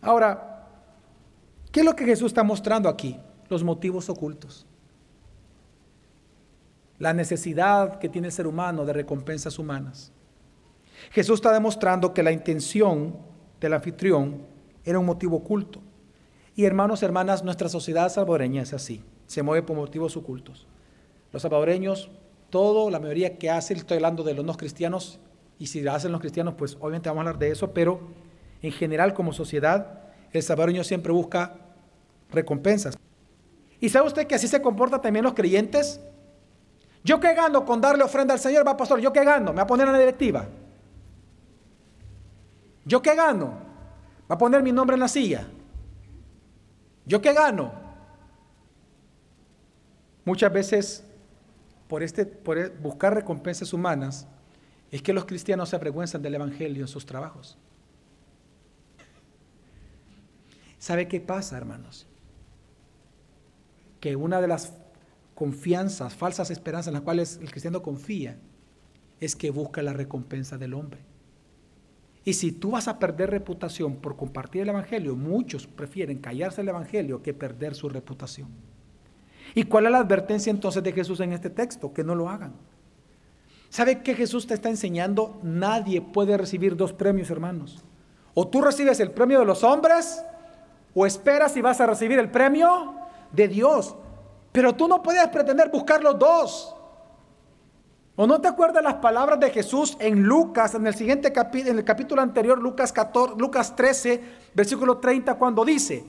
[0.00, 0.66] Ahora,
[1.70, 3.18] ¿qué es lo que Jesús está mostrando aquí?
[3.48, 4.66] Los motivos ocultos.
[6.98, 10.12] La necesidad que tiene el ser humano de recompensas humanas.
[11.10, 13.16] Jesús está demostrando que la intención
[13.60, 14.46] del anfitrión
[14.84, 15.80] era un motivo oculto.
[16.56, 20.66] Y hermanos, hermanas, nuestra sociedad salvadoreña es así, se mueve por motivos ocultos.
[21.32, 22.10] Los salvadoreños,
[22.50, 25.18] todo, la mayoría que hace, estoy hablando de los no cristianos,
[25.58, 28.00] y si hacen los cristianos, pues obviamente vamos a hablar de eso, pero
[28.62, 30.00] en general como sociedad,
[30.32, 31.56] el salvadoreño siempre busca
[32.30, 32.96] recompensas.
[33.80, 36.00] ¿Y sabe usted que así se comporta también los creyentes?
[37.02, 38.66] ¿Yo qué gano con darle ofrenda al Señor?
[38.66, 39.52] Va, pastor, ¿yo qué gano?
[39.52, 40.46] ¿Me va a poner en la directiva?
[42.84, 43.58] ¿Yo qué gano?
[44.30, 45.46] ¿Va a poner mi nombre en la silla?
[47.06, 47.72] ¿Yo qué gano?
[50.24, 51.04] Muchas veces,
[51.88, 54.26] por, este, por e, buscar recompensas humanas,
[54.90, 57.58] es que los cristianos se avergüenzan del Evangelio en sus trabajos.
[60.78, 62.06] ¿Sabe qué pasa, hermanos?
[64.00, 64.74] Que una de las
[65.34, 68.38] confianzas, falsas esperanzas en las cuales el cristiano confía,
[69.20, 71.00] es que busca la recompensa del hombre.
[72.24, 76.68] Y si tú vas a perder reputación por compartir el Evangelio, muchos prefieren callarse el
[76.68, 78.48] Evangelio que perder su reputación.
[79.54, 81.92] ¿Y cuál es la advertencia entonces de Jesús en este texto?
[81.92, 82.54] Que no lo hagan.
[83.68, 85.38] ¿Sabe qué Jesús te está enseñando?
[85.42, 87.84] Nadie puede recibir dos premios, hermanos.
[88.32, 90.24] O tú recibes el premio de los hombres,
[90.94, 92.94] o esperas y vas a recibir el premio
[93.32, 93.96] de Dios.
[94.52, 96.76] Pero tú no puedes pretender buscar los dos.
[98.16, 101.78] ¿O no te acuerdas las palabras de Jesús en Lucas, en el siguiente capítulo, en
[101.78, 104.22] el capítulo anterior, Lucas, 14, Lucas 13,
[104.54, 106.04] versículo 30, cuando dice,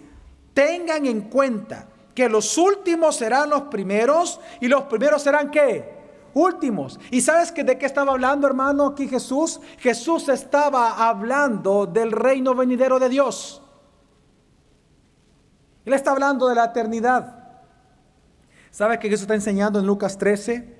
[0.54, 5.96] tengan en cuenta que los últimos serán los primeros y los primeros serán qué?
[6.36, 7.00] Últimos.
[7.10, 9.60] ¿Y sabes que de qué estaba hablando, hermano, aquí Jesús?
[9.80, 13.64] Jesús estaba hablando del reino venidero de Dios.
[15.86, 17.40] Él está hablando de la eternidad.
[18.70, 20.75] ¿Sabes que Jesús está enseñando en Lucas 13?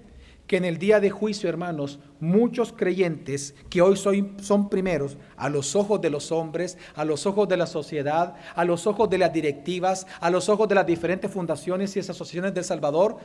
[0.48, 5.76] Que en el día de juicio, hermanos, muchos creyentes que hoy son primeros a los
[5.76, 9.34] ojos de los hombres, a los ojos de la sociedad, a los ojos de las
[9.34, 13.18] directivas, a los ojos de las diferentes fundaciones y asociaciones del Salvador,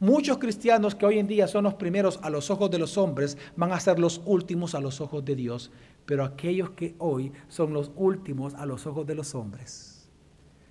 [0.00, 3.38] muchos cristianos que hoy en día son los primeros a los ojos de los hombres
[3.56, 5.70] van a ser los últimos a los ojos de Dios.
[6.06, 10.08] Pero aquellos que hoy son los últimos a los ojos de los hombres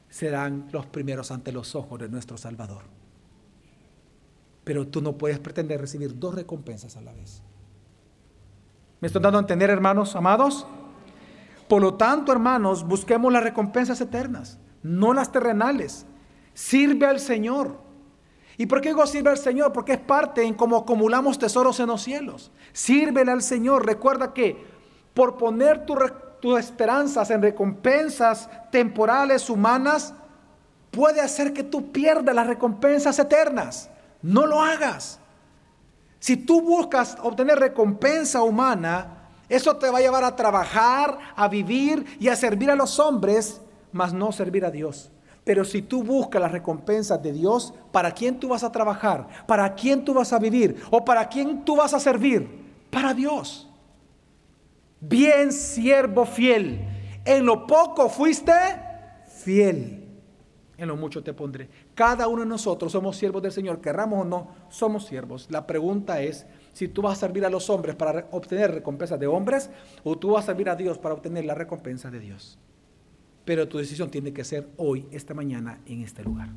[0.09, 2.96] serán los primeros ante los ojos de nuestro Salvador.
[4.67, 7.41] Pero tú no puedes pretender recibir dos recompensas a la vez.
[8.99, 10.67] ¿Me estoy dando a entender, hermanos amados?
[11.69, 16.05] Por lo tanto, hermanos, busquemos las recompensas eternas, no las terrenales.
[16.53, 17.77] Sirve al Señor.
[18.57, 19.71] ¿Y por qué digo sirve al Señor?
[19.71, 22.51] Porque es parte en cómo acumulamos tesoros en los cielos.
[22.73, 23.85] Sírvele al Señor.
[23.85, 24.65] Recuerda que
[25.13, 30.13] por poner tus esperanzas en recompensas temporales, humanas,
[30.91, 33.91] puede hacer que tú pierdas las recompensas eternas.
[34.21, 35.19] No lo hagas.
[36.19, 42.05] Si tú buscas obtener recompensa humana, eso te va a llevar a trabajar, a vivir
[42.19, 45.11] y a servir a los hombres, mas no servir a Dios.
[45.43, 49.27] Pero si tú buscas las recompensas de Dios, ¿para quién tú vas a trabajar?
[49.47, 50.83] ¿Para quién tú vas a vivir?
[50.91, 52.65] ¿O para quién tú vas a servir?
[52.89, 53.69] Para Dios.
[54.99, 56.85] Bien siervo fiel.
[57.23, 58.51] En lo poco fuiste
[59.43, 60.06] fiel.
[60.77, 61.69] En lo mucho te pondré.
[61.95, 65.47] Cada uno de nosotros somos siervos del Señor, querramos o no, somos siervos.
[65.49, 69.27] La pregunta es si tú vas a servir a los hombres para obtener recompensas de
[69.27, 69.69] hombres
[70.03, 72.59] o tú vas a servir a Dios para obtener la recompensa de Dios
[73.47, 76.49] pero tu decisión tiene que ser hoy, esta mañana, en este lugar.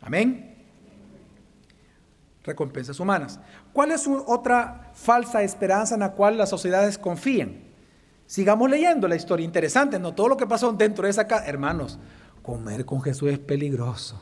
[0.00, 0.54] Amén.
[2.44, 3.40] Recompensas humanas.
[3.72, 7.58] ¿Cuál es otra falsa esperanza en la cual las sociedades confían?
[8.28, 11.46] Sigamos leyendo la historia interesante, no todo lo que pasó dentro de esa casa.
[11.46, 11.98] Hermanos,
[12.42, 14.20] comer con Jesús es peligroso.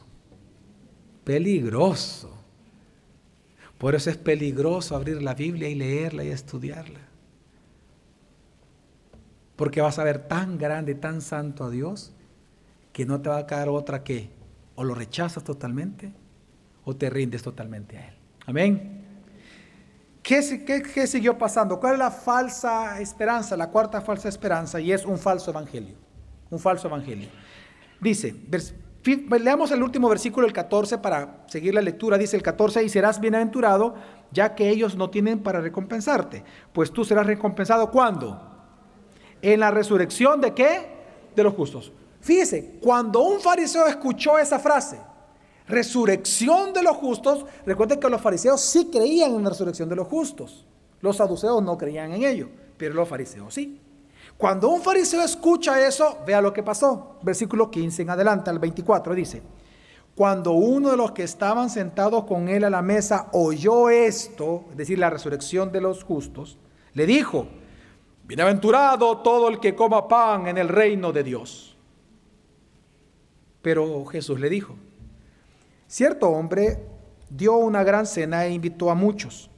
[1.25, 2.31] Peligroso.
[3.79, 7.01] Por eso es peligroso abrir la Biblia y leerla y estudiarla.
[9.57, 12.13] Porque vas a ver tan grande, tan santo a Dios,
[12.93, 14.31] que no te va a quedar otra que
[14.77, 16.13] o lo rechazas totalmente
[16.85, 18.15] o te rindes totalmente a Él.
[18.47, 18.96] Amén.
[20.27, 21.79] ¿Qué, qué, siguió pasando?
[21.79, 23.57] ¿Cuál es la falsa esperanza?
[23.57, 25.95] La cuarta falsa esperanza y es un falso evangelio.
[26.51, 27.29] Un falso evangelio.
[28.01, 28.35] Dice,
[29.41, 32.19] leamos el último versículo, el 14, para seguir la lectura.
[32.19, 33.95] Dice el 14, y serás bienaventurado,
[34.33, 36.43] ya que ellos no tienen para recompensarte.
[36.73, 38.57] Pues tú serás recompensado cuando?
[39.43, 40.87] en la resurrección de qué?
[41.35, 41.93] De los justos.
[42.21, 44.99] Fíjese, cuando un fariseo escuchó esa frase,
[45.67, 50.07] resurrección de los justos, recuerden que los fariseos sí creían en la resurrección de los
[50.07, 50.67] justos.
[51.01, 53.81] Los saduceos no creían en ello, pero los fariseos sí.
[54.37, 57.17] Cuando un fariseo escucha eso, vea lo que pasó.
[57.23, 59.43] Versículo 15 en adelante, al 24 dice,
[60.15, 64.77] cuando uno de los que estaban sentados con él a la mesa oyó esto, es
[64.77, 66.59] decir, la resurrección de los justos,
[66.95, 67.47] le dijo,
[68.27, 71.77] Bienaventurado todo el que coma pan en el reino de Dios.
[73.63, 74.75] Pero Jesús le dijo,
[75.87, 76.87] cierto hombre
[77.31, 79.51] dio una gran cena e invitó a muchos.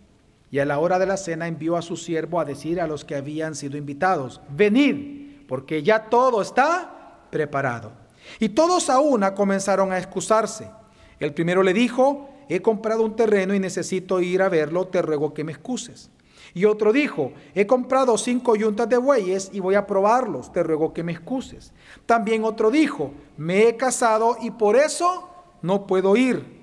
[0.51, 3.05] Y a la hora de la cena envió a su siervo a decir a los
[3.05, 7.93] que habían sido invitados, venid, porque ya todo está preparado.
[8.41, 10.71] Y todos a una comenzaron a excusarse.
[11.21, 15.35] El primero le dijo, he comprado un terreno y necesito ir a verlo, te ruego
[15.35, 16.11] que me excuses.
[16.55, 20.95] Y otro dijo, he comprado cinco yuntas de bueyes y voy a probarlos, te ruego
[20.95, 21.73] que me excuses.
[22.07, 25.29] También otro dijo, me he casado y por eso
[25.63, 26.59] no puedo ir.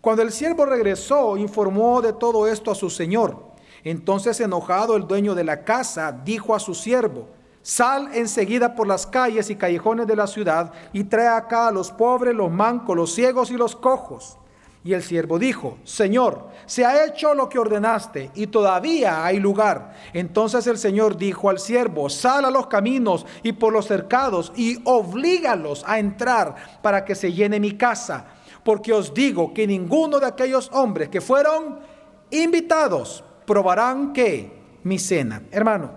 [0.00, 3.48] Cuando el siervo regresó, informó de todo esto a su señor.
[3.84, 7.28] Entonces enojado el dueño de la casa dijo a su siervo,
[7.62, 11.90] sal enseguida por las calles y callejones de la ciudad y trae acá a los
[11.90, 14.38] pobres, los mancos, los ciegos y los cojos.
[14.84, 19.94] Y el siervo dijo, Señor, se ha hecho lo que ordenaste y todavía hay lugar.
[20.12, 24.80] Entonces el Señor dijo al siervo, sal a los caminos y por los cercados y
[24.84, 28.26] oblígalos a entrar para que se llene mi casa.
[28.62, 31.80] Porque os digo que ninguno de aquellos hombres que fueron
[32.30, 34.52] invitados probarán que
[34.84, 35.42] mi cena.
[35.50, 35.90] Hermano,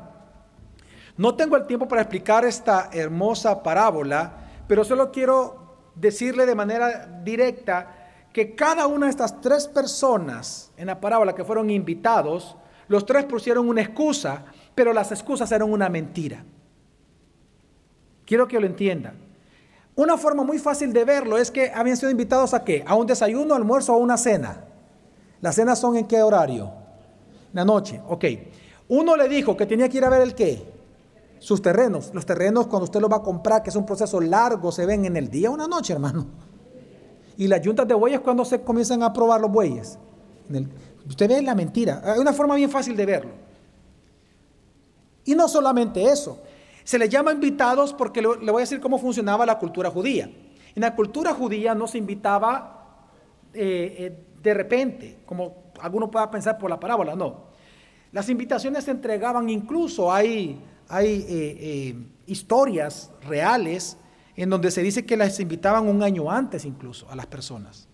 [1.17, 4.34] no tengo el tiempo para explicar esta hermosa parábola,
[4.67, 8.00] pero solo quiero decirle de manera directa
[8.34, 12.56] que cada una de estas tres personas en la parábola que fueron invitados,
[12.88, 16.44] los tres pusieron una excusa, pero las excusas eran una mentira.
[18.26, 19.15] Quiero que lo entiendan.
[19.96, 22.84] Una forma muy fácil de verlo es que habían sido invitados a qué?
[22.88, 24.63] A un desayuno, almuerzo o una cena.
[25.41, 26.72] ¿Las cenas son en qué horario?
[27.52, 28.26] La noche, ok.
[28.88, 30.63] Uno le dijo que tenía que ir a ver el qué?
[31.39, 32.12] Sus terrenos.
[32.13, 35.04] Los terrenos cuando usted los va a comprar, que es un proceso largo, se ven
[35.06, 36.27] en el día o una noche, hermano.
[37.42, 39.98] Y las yuntas de bueyes cuando se comienzan a probar los bueyes.
[41.10, 42.00] usted ve la mentira.
[42.06, 43.31] Hay una forma bien fácil de verlo.
[45.25, 46.39] Y no solamente eso.
[46.83, 50.29] Se les llama invitados porque le, voy a decir cómo funcionaba la cultura judía.
[50.75, 53.08] En la cultura judía no se invitaba
[53.56, 57.46] eh, eh, de repente, como alguno pueda pensar por la parábola, no.
[58.12, 61.96] Las invitaciones se entregaban incluso, hay, hay eh,
[62.27, 63.98] historias reales
[64.36, 67.88] en donde se dice que las invitaban un año antes incluso a las personas.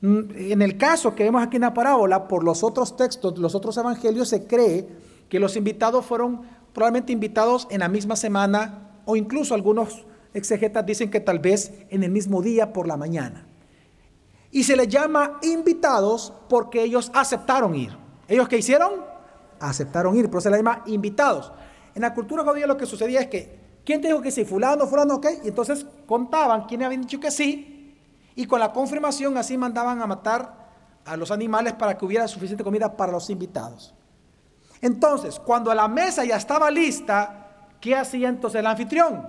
[0.00, 3.54] Mm, en el caso que vemos aquí en la parábola, por los otros textos, los
[3.54, 4.88] otros evangelios, se cree
[5.28, 11.10] que los invitados fueron probablemente invitados en la misma semana o incluso algunos exegetas dicen
[11.10, 13.46] que tal vez en el mismo día por la mañana.
[14.52, 17.96] Y se les llama invitados porque ellos aceptaron ir.
[18.26, 19.04] ¿Ellos qué hicieron?
[19.60, 21.52] Aceptaron ir, pero se les llama invitados.
[21.94, 23.59] En la cultura judía lo que sucedía es que
[23.90, 24.44] ¿Quién te dijo que sí?
[24.44, 25.26] Fulano, fulano, ok.
[25.42, 27.98] Y entonces contaban quiénes habían dicho que sí.
[28.36, 30.54] Y con la confirmación así mandaban a matar
[31.04, 33.92] a los animales para que hubiera suficiente comida para los invitados.
[34.80, 37.48] Entonces, cuando la mesa ya estaba lista,
[37.80, 39.26] ¿qué hacía entonces el anfitrión?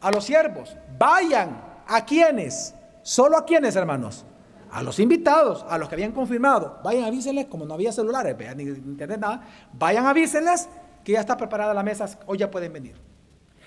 [0.00, 4.24] a los siervos, vayan a quienes, solo a quienes, hermanos,
[4.70, 8.62] a los invitados, a los que habían confirmado, vayan avísenles, como no había celulares, ni
[8.62, 9.42] internet, nada,
[9.74, 10.66] vayan avísenles
[11.04, 13.09] que ya está preparada la mesa, hoy ya pueden venir.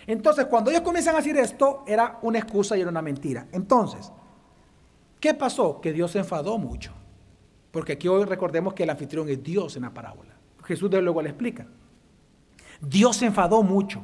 [0.07, 3.47] Entonces, cuando ellos comienzan a decir esto, era una excusa y era una mentira.
[3.51, 4.11] Entonces,
[5.19, 5.79] ¿qué pasó?
[5.79, 6.91] Que Dios se enfadó mucho.
[7.71, 10.35] Porque aquí hoy recordemos que el anfitrión es Dios en la parábola.
[10.63, 11.65] Jesús luego le explica.
[12.81, 14.03] Dios se enfadó mucho.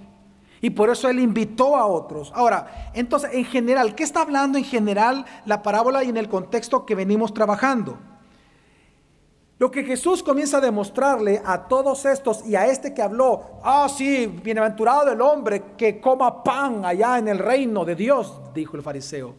[0.61, 2.31] Y por eso Él invitó a otros.
[2.35, 6.85] Ahora, entonces, en general, ¿qué está hablando en general la parábola y en el contexto
[6.85, 7.97] que venimos trabajando?
[9.59, 13.89] Lo que Jesús comienza a demostrarle a todos estos y a este que habló, ah,
[13.89, 18.83] sí, bienaventurado el hombre que coma pan allá en el reino de Dios, dijo el
[18.83, 19.35] fariseo.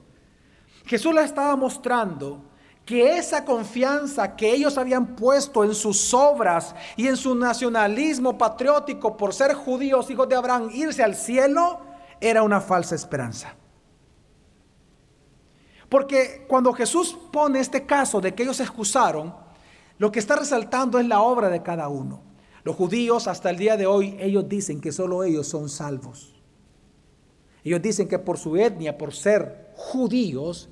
[0.84, 2.42] Jesús le estaba mostrando
[2.84, 9.16] que esa confianza que ellos habían puesto en sus obras y en su nacionalismo patriótico
[9.16, 11.80] por ser judíos, hijos de Abraham, irse al cielo,
[12.20, 13.54] era una falsa esperanza.
[15.88, 19.34] Porque cuando Jesús pone este caso de que ellos se excusaron,
[20.00, 22.22] lo que está resaltando es la obra de cada uno.
[22.64, 26.40] Los judíos hasta el día de hoy, ellos dicen que solo ellos son salvos.
[27.62, 30.70] Ellos dicen que por su etnia, por ser judíos,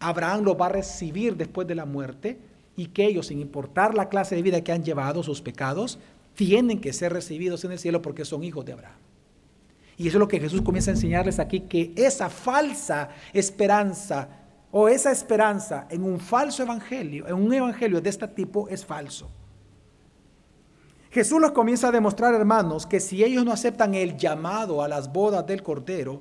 [0.00, 2.38] Abraham lo va a recibir después de la muerte
[2.76, 5.98] y que ellos, sin importar la clase de vida que han llevado, sus pecados,
[6.34, 8.96] tienen que ser recibidos en el cielo porque son hijos de Abraham.
[9.98, 14.30] Y eso es lo que Jesús comienza a enseñarles aquí, que esa falsa esperanza
[14.78, 19.30] o esa esperanza en un falso evangelio, en un evangelio de este tipo es falso.
[21.10, 25.10] Jesús los comienza a demostrar, hermanos, que si ellos no aceptan el llamado a las
[25.10, 26.20] bodas del Cordero,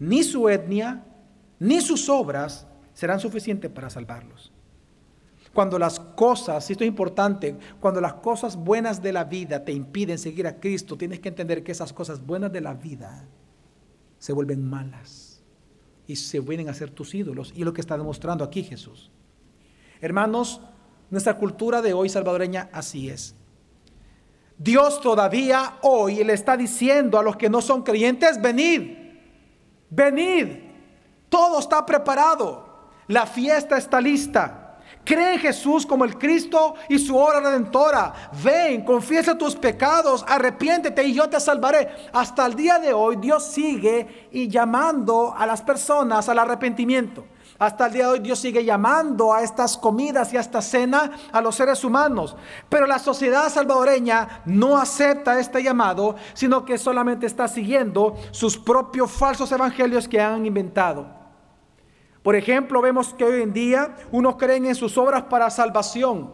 [0.00, 1.04] ni su etnia,
[1.60, 4.52] ni sus obras serán suficientes para salvarlos.
[5.54, 9.70] Cuando las cosas, y esto es importante, cuando las cosas buenas de la vida te
[9.70, 13.28] impiden seguir a Cristo, tienes que entender que esas cosas buenas de la vida
[14.18, 15.31] se vuelven malas
[16.06, 17.52] y se vienen a ser tus ídolos.
[17.54, 19.10] Y es lo que está demostrando aquí Jesús.
[20.00, 20.60] Hermanos,
[21.10, 23.34] nuestra cultura de hoy salvadoreña así es.
[24.58, 28.96] Dios todavía hoy le está diciendo a los que no son creyentes, venid,
[29.90, 30.46] venid,
[31.28, 32.90] todo está preparado.
[33.08, 34.61] La fiesta está lista.
[35.04, 38.30] Cree en Jesús como el Cristo y su obra redentora.
[38.42, 41.88] Ven, confiesa tus pecados, arrepiéntete y yo te salvaré.
[42.12, 47.24] Hasta el día de hoy Dios sigue y llamando a las personas al arrepentimiento.
[47.58, 51.10] Hasta el día de hoy Dios sigue llamando a estas comidas y a esta cena
[51.32, 52.36] a los seres humanos.
[52.68, 59.10] Pero la sociedad salvadoreña no acepta este llamado, sino que solamente está siguiendo sus propios
[59.10, 61.21] falsos evangelios que han inventado.
[62.22, 66.32] Por ejemplo, vemos que hoy en día unos creen en sus obras para salvación.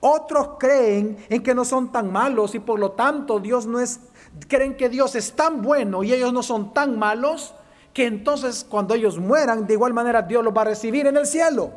[0.00, 4.00] Otros creen en que no son tan malos y por lo tanto Dios no es,
[4.48, 7.54] creen que Dios es tan bueno y ellos no son tan malos
[7.92, 11.26] que entonces cuando ellos mueran de igual manera Dios los va a recibir en el
[11.26, 11.72] cielo.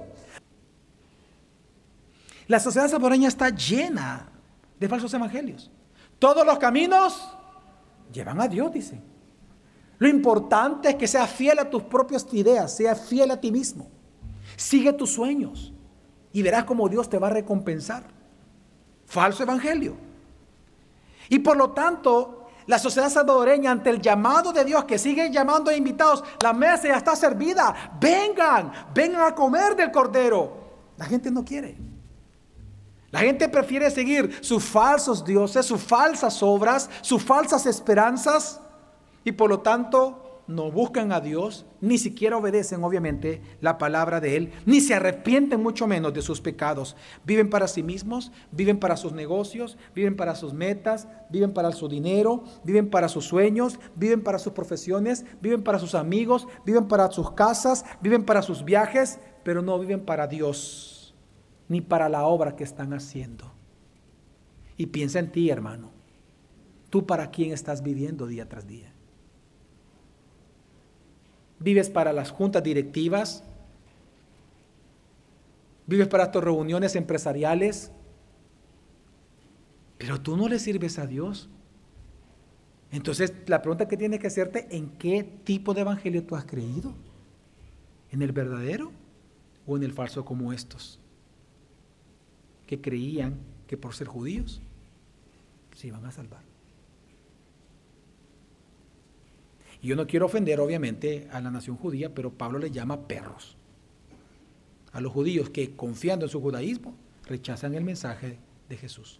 [2.47, 4.27] La sociedad salvadoreña está llena
[4.79, 5.71] de falsos evangelios.
[6.19, 7.33] Todos los caminos
[8.11, 9.10] llevan a Dios, dicen.
[10.01, 13.87] Lo importante es que seas fiel a tus propias ideas, seas fiel a ti mismo.
[14.57, 15.71] Sigue tus sueños
[16.33, 18.05] y verás cómo Dios te va a recompensar.
[19.05, 19.95] Falso evangelio.
[21.29, 25.69] Y por lo tanto, la sociedad salvadoreña ante el llamado de Dios que sigue llamando
[25.69, 27.91] a invitados, la mesa ya está servida.
[28.01, 30.51] Vengan, vengan a comer del cordero.
[30.97, 31.77] La gente no quiere.
[33.11, 38.61] La gente prefiere seguir sus falsos dioses, sus falsas obras, sus falsas esperanzas
[39.23, 44.35] y por lo tanto no buscan a Dios, ni siquiera obedecen obviamente la palabra de
[44.35, 46.95] Él, ni se arrepienten mucho menos de sus pecados.
[47.25, 51.87] Viven para sí mismos, viven para sus negocios, viven para sus metas, viven para su
[51.87, 57.11] dinero, viven para sus sueños, viven para sus profesiones, viven para sus amigos, viven para
[57.11, 61.15] sus casas, viven para sus viajes, pero no viven para Dios,
[61.67, 63.51] ni para la obra que están haciendo.
[64.75, 65.91] Y piensa en ti, hermano.
[66.89, 68.90] ¿Tú para quién estás viviendo día tras día?
[71.61, 73.43] Vives para las juntas directivas,
[75.85, 77.91] vives para tus reuniones empresariales,
[79.97, 81.49] pero tú no le sirves a Dios.
[82.91, 86.93] Entonces, la pregunta que tienes que hacerte, ¿en qué tipo de evangelio tú has creído?
[88.09, 88.91] ¿En el verdadero
[89.65, 90.99] o en el falso como estos?
[92.65, 93.37] Que creían
[93.67, 94.61] que por ser judíos
[95.75, 96.50] se iban a salvar.
[99.81, 103.57] Y yo no quiero ofender, obviamente, a la nación judía, pero Pablo le llama perros.
[104.91, 108.37] A los judíos que, confiando en su judaísmo, rechazan el mensaje
[108.69, 109.19] de Jesús.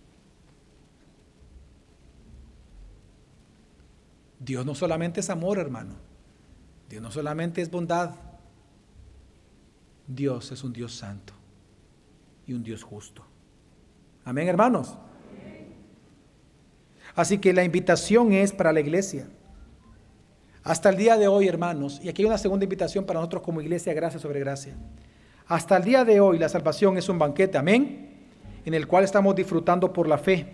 [4.40, 5.96] Dios no solamente es amor, hermano.
[6.90, 8.16] Dios no solamente es bondad,
[10.08, 11.34] Dios es un Dios santo
[12.46, 13.24] y un Dios justo.
[14.26, 14.98] Amén, hermanos.
[17.16, 19.28] Así que la invitación es para la iglesia.
[20.64, 23.62] Hasta el día de hoy, hermanos, y aquí hay una segunda invitación para nosotros como
[23.62, 24.76] iglesia, gracia sobre gracia.
[25.48, 28.28] Hasta el día de hoy la salvación es un banquete, amén,
[28.64, 30.54] en el cual estamos disfrutando por la fe.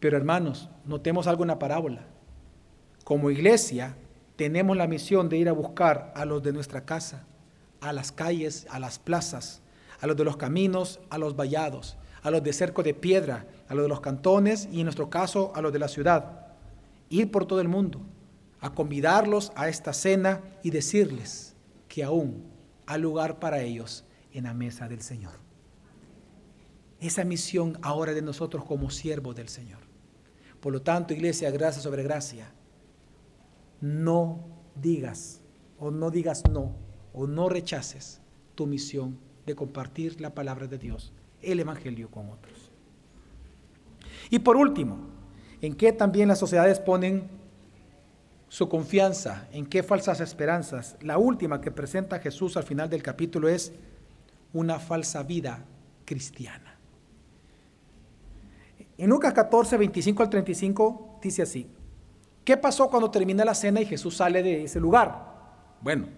[0.00, 2.04] Pero hermanos, notemos algo en la parábola.
[3.04, 3.94] Como iglesia
[4.34, 7.24] tenemos la misión de ir a buscar a los de nuestra casa,
[7.80, 9.62] a las calles, a las plazas,
[10.00, 13.74] a los de los caminos, a los vallados, a los de cerco de piedra, a
[13.74, 16.48] los de los cantones y en nuestro caso a los de la ciudad.
[17.08, 18.00] Ir por todo el mundo
[18.60, 21.56] a convidarlos a esta cena y decirles
[21.88, 22.44] que aún
[22.86, 25.32] hay lugar para ellos en la mesa del Señor.
[27.00, 29.80] Esa misión ahora de nosotros como siervos del Señor.
[30.60, 32.52] Por lo tanto, iglesia, gracia sobre gracia,
[33.80, 34.40] no
[34.74, 35.40] digas
[35.78, 36.76] o no digas no
[37.14, 38.20] o no rechaces
[38.54, 42.70] tu misión de compartir la palabra de Dios, el Evangelio con otros.
[44.28, 44.98] Y por último,
[45.62, 47.39] ¿en qué también las sociedades ponen
[48.50, 50.96] su confianza, en qué falsas esperanzas.
[51.02, 53.72] La última que presenta Jesús al final del capítulo es
[54.52, 55.64] una falsa vida
[56.04, 56.76] cristiana.
[58.98, 61.70] En Lucas 14, 25 al 35 dice así,
[62.44, 65.30] ¿qué pasó cuando termina la cena y Jesús sale de ese lugar?
[65.80, 66.08] Bueno,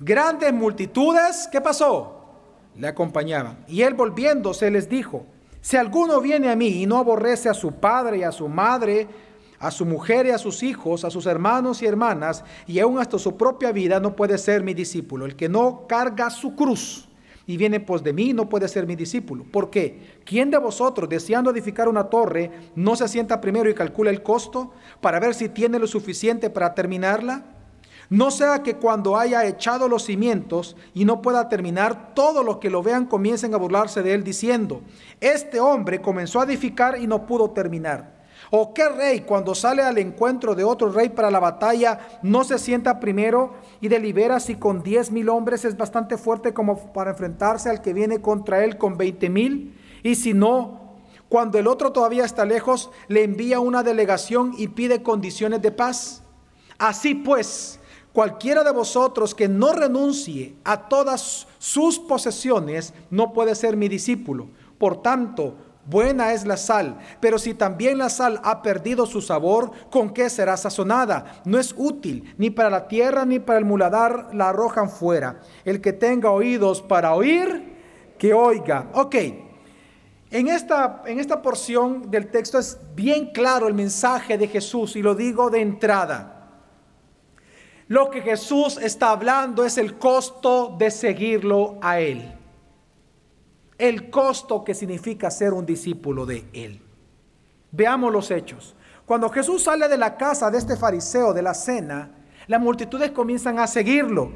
[0.00, 2.24] grandes multitudes, ¿qué pasó?
[2.76, 3.64] Le acompañaban.
[3.68, 5.26] Y él volviéndose les dijo,
[5.60, 9.06] si alguno viene a mí y no aborrece a su padre y a su madre,
[9.62, 13.16] a su mujer y a sus hijos, a sus hermanos y hermanas, y aún hasta
[13.16, 15.24] su propia vida, no puede ser mi discípulo.
[15.24, 17.08] El que no carga su cruz
[17.46, 19.44] y viene pues de mí, no puede ser mi discípulo.
[19.44, 20.18] ¿Por qué?
[20.24, 24.72] ¿Quién de vosotros, deseando edificar una torre, no se sienta primero y calcula el costo
[25.00, 27.44] para ver si tiene lo suficiente para terminarla?
[28.10, 32.68] No sea que cuando haya echado los cimientos y no pueda terminar, todos los que
[32.68, 34.82] lo vean comiencen a burlarse de él diciendo,
[35.20, 38.21] este hombre comenzó a edificar y no pudo terminar.
[38.54, 42.58] ¿O qué rey cuando sale al encuentro de otro rey para la batalla no se
[42.58, 47.70] sienta primero y delibera si con diez mil hombres es bastante fuerte como para enfrentarse
[47.70, 49.80] al que viene contra él con veinte mil?
[50.02, 50.98] Y si no,
[51.30, 56.22] cuando el otro todavía está lejos, le envía una delegación y pide condiciones de paz.
[56.76, 57.80] Así pues,
[58.12, 64.50] cualquiera de vosotros que no renuncie a todas sus posesiones no puede ser mi discípulo.
[64.76, 69.72] Por tanto, Buena es la sal, pero si también la sal ha perdido su sabor,
[69.90, 71.42] ¿con qué será sazonada?
[71.44, 75.40] No es útil ni para la tierra ni para el muladar, la arrojan fuera.
[75.64, 77.72] El que tenga oídos para oír,
[78.16, 78.90] que oiga.
[78.94, 79.16] Ok,
[80.30, 85.02] en esta, en esta porción del texto es bien claro el mensaje de Jesús y
[85.02, 86.48] lo digo de entrada.
[87.88, 92.38] Lo que Jesús está hablando es el costo de seguirlo a Él
[93.78, 96.80] el costo que significa ser un discípulo de Él.
[97.70, 98.74] Veamos los hechos.
[99.06, 102.10] Cuando Jesús sale de la casa de este fariseo de la cena,
[102.46, 104.30] las multitudes comienzan a seguirlo.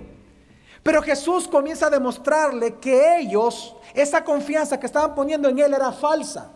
[0.82, 5.92] Pero Jesús comienza a demostrarle que ellos, esa confianza que estaban poniendo en Él era
[5.92, 6.52] falsa.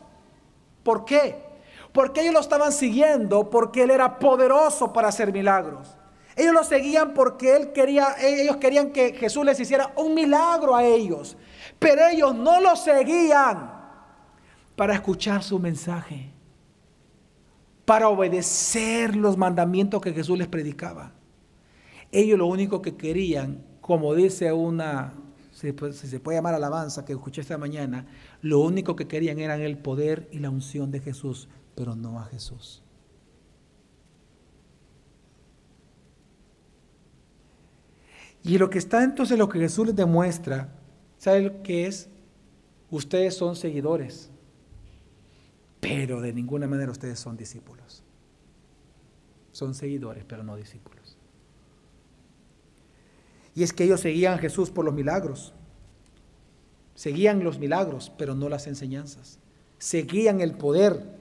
[0.83, 1.37] ¿Por qué?
[1.93, 5.97] Porque ellos lo estaban siguiendo porque Él era poderoso para hacer milagros.
[6.37, 10.85] Ellos lo seguían porque él quería, ellos querían que Jesús les hiciera un milagro a
[10.85, 11.37] ellos.
[11.81, 13.73] Pero ellos no lo seguían
[14.77, 16.31] para escuchar su mensaje,
[17.87, 21.13] para obedecer los mandamientos que Jesús les predicaba.
[22.13, 25.15] Ellos lo único que querían, como dice una,
[25.53, 28.07] si se puede llamar alabanza que escuché esta mañana,
[28.43, 32.25] lo único que querían eran el poder y la unción de Jesús, pero no a
[32.27, 32.83] Jesús.
[38.43, 40.80] Y lo que está entonces, lo que Jesús les demuestra,
[41.21, 42.09] ¿sabe qué es?
[42.91, 44.31] Ustedes son seguidores,
[45.79, 48.03] pero de ninguna manera ustedes son discípulos.
[49.53, 51.17] Son seguidores, pero no discípulos.
[53.55, 55.53] Y es que ellos seguían a Jesús por los milagros.
[56.95, 59.39] Seguían los milagros, pero no las enseñanzas.
[59.79, 61.19] Seguían el poder,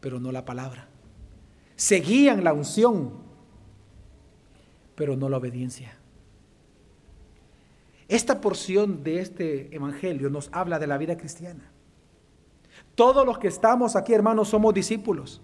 [0.00, 0.88] pero no la palabra.
[1.76, 3.12] Seguían la unción,
[4.94, 5.98] pero no la obediencia.
[8.08, 11.70] Esta porción de este Evangelio nos habla de la vida cristiana.
[12.94, 15.40] Todos los que estamos aquí, hermanos, somos discípulos.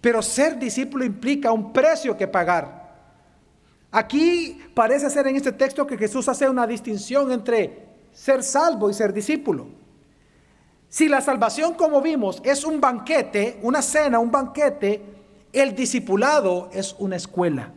[0.00, 2.80] Pero ser discípulo implica un precio que pagar.
[3.90, 8.94] Aquí parece ser en este texto que Jesús hace una distinción entre ser salvo y
[8.94, 9.68] ser discípulo.
[10.88, 15.02] Si la salvación, como vimos, es un banquete, una cena, un banquete,
[15.52, 17.72] el discipulado es una escuela.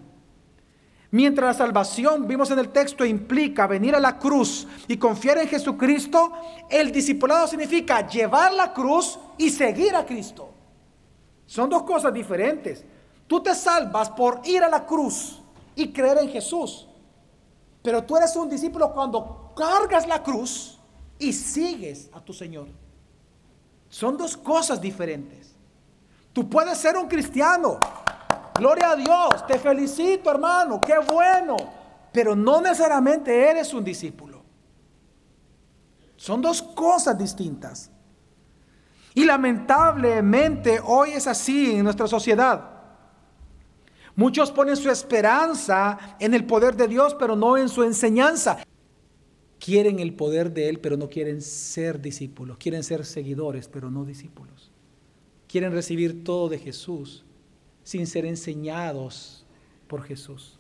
[1.14, 5.48] Mientras la salvación, vimos en el texto, implica venir a la cruz y confiar en
[5.48, 6.32] Jesucristo,
[6.68, 10.50] el discipulado significa llevar la cruz y seguir a Cristo.
[11.46, 12.84] Son dos cosas diferentes.
[13.28, 15.40] Tú te salvas por ir a la cruz
[15.76, 16.88] y creer en Jesús.
[17.84, 20.80] Pero tú eres un discípulo cuando cargas la cruz
[21.20, 22.70] y sigues a tu Señor.
[23.88, 25.54] Son dos cosas diferentes.
[26.34, 28.03] Tú puedes ser un cristiano
[28.56, 31.58] Gloria a Dios, te felicito hermano, qué bueno.
[32.12, 34.44] Pero no necesariamente eres un discípulo.
[36.16, 37.90] Son dos cosas distintas.
[39.16, 42.70] Y lamentablemente hoy es así en nuestra sociedad.
[44.16, 48.64] Muchos ponen su esperanza en el poder de Dios, pero no en su enseñanza.
[49.60, 52.58] Quieren el poder de Él, pero no quieren ser discípulos.
[52.58, 54.72] Quieren ser seguidores, pero no discípulos.
[55.48, 57.23] Quieren recibir todo de Jesús,
[57.84, 59.46] sin ser enseñados
[59.88, 60.60] por Jesús.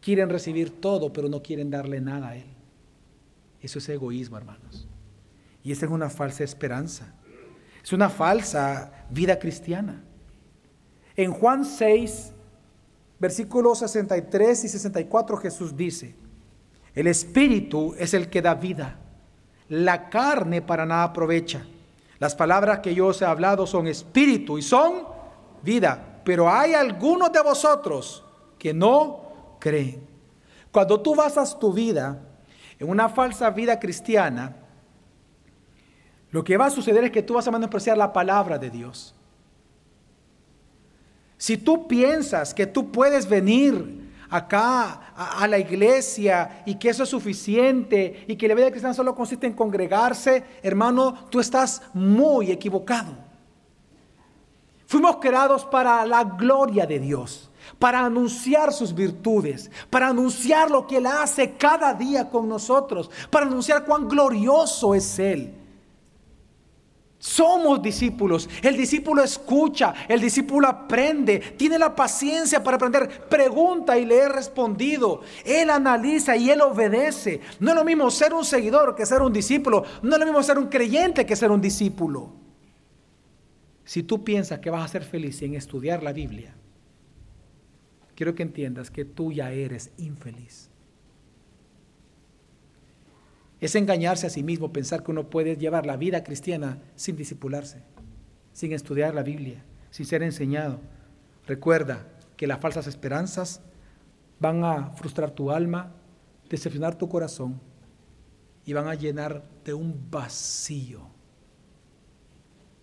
[0.00, 2.46] Quieren recibir todo, pero no quieren darle nada a Él.
[3.60, 4.86] Eso es egoísmo, hermanos.
[5.62, 7.14] Y esa es una falsa esperanza.
[7.82, 10.02] Es una falsa vida cristiana.
[11.16, 12.32] En Juan 6,
[13.18, 16.14] versículos 63 y 64, Jesús dice,
[16.94, 18.98] el Espíritu es el que da vida,
[19.68, 21.64] la carne para nada aprovecha.
[22.18, 25.13] Las palabras que yo os he hablado son espíritu y son
[25.64, 28.22] vida, pero hay algunos de vosotros
[28.58, 30.06] que no creen.
[30.70, 32.20] Cuando tú basas tu vida
[32.78, 34.56] en una falsa vida cristiana,
[36.30, 39.14] lo que va a suceder es que tú vas a menospreciar la palabra de Dios.
[41.36, 47.08] Si tú piensas que tú puedes venir acá a, la iglesia y que eso es
[47.08, 53.14] suficiente y que la vida cristiana solo consiste en congregarse, hermano, tú estás muy equivocado.
[54.94, 60.98] Fuimos creados para la gloria de Dios, para anunciar sus virtudes, para anunciar lo que
[60.98, 65.52] Él hace cada día con nosotros, para anunciar cuán glorioso es Él.
[67.18, 68.48] Somos discípulos.
[68.62, 74.28] El discípulo escucha, el discípulo aprende, tiene la paciencia para aprender, pregunta y le he
[74.28, 75.22] respondido.
[75.44, 77.40] Él analiza y él obedece.
[77.58, 79.82] No es lo mismo ser un seguidor que ser un discípulo.
[80.02, 82.43] No es lo mismo ser un creyente que ser un discípulo.
[83.84, 86.54] Si tú piensas que vas a ser feliz en estudiar la Biblia,
[88.14, 90.70] quiero que entiendas que tú ya eres infeliz.
[93.60, 97.82] Es engañarse a sí mismo pensar que uno puede llevar la vida cristiana sin disipularse,
[98.52, 100.80] sin estudiar la Biblia, sin ser enseñado.
[101.46, 102.06] Recuerda
[102.36, 103.60] que las falsas esperanzas
[104.40, 105.92] van a frustrar tu alma,
[106.48, 107.60] decepcionar tu corazón
[108.64, 111.08] y van a llenar de un vacío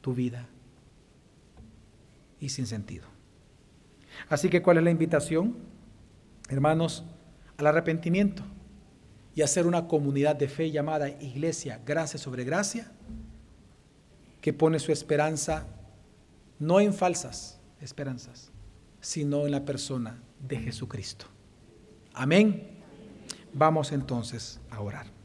[0.02, 0.47] tu vida
[2.41, 3.07] y sin sentido.
[4.27, 5.55] Así que, ¿cuál es la invitación?
[6.49, 7.05] Hermanos,
[7.57, 8.43] al arrepentimiento
[9.33, 12.91] y hacer una comunidad de fe llamada Iglesia Gracia sobre Gracia,
[14.41, 15.67] que pone su esperanza
[16.59, 18.51] no en falsas esperanzas,
[18.99, 21.25] sino en la persona de Jesucristo.
[22.13, 22.79] Amén.
[23.53, 25.20] Vamos entonces a orar.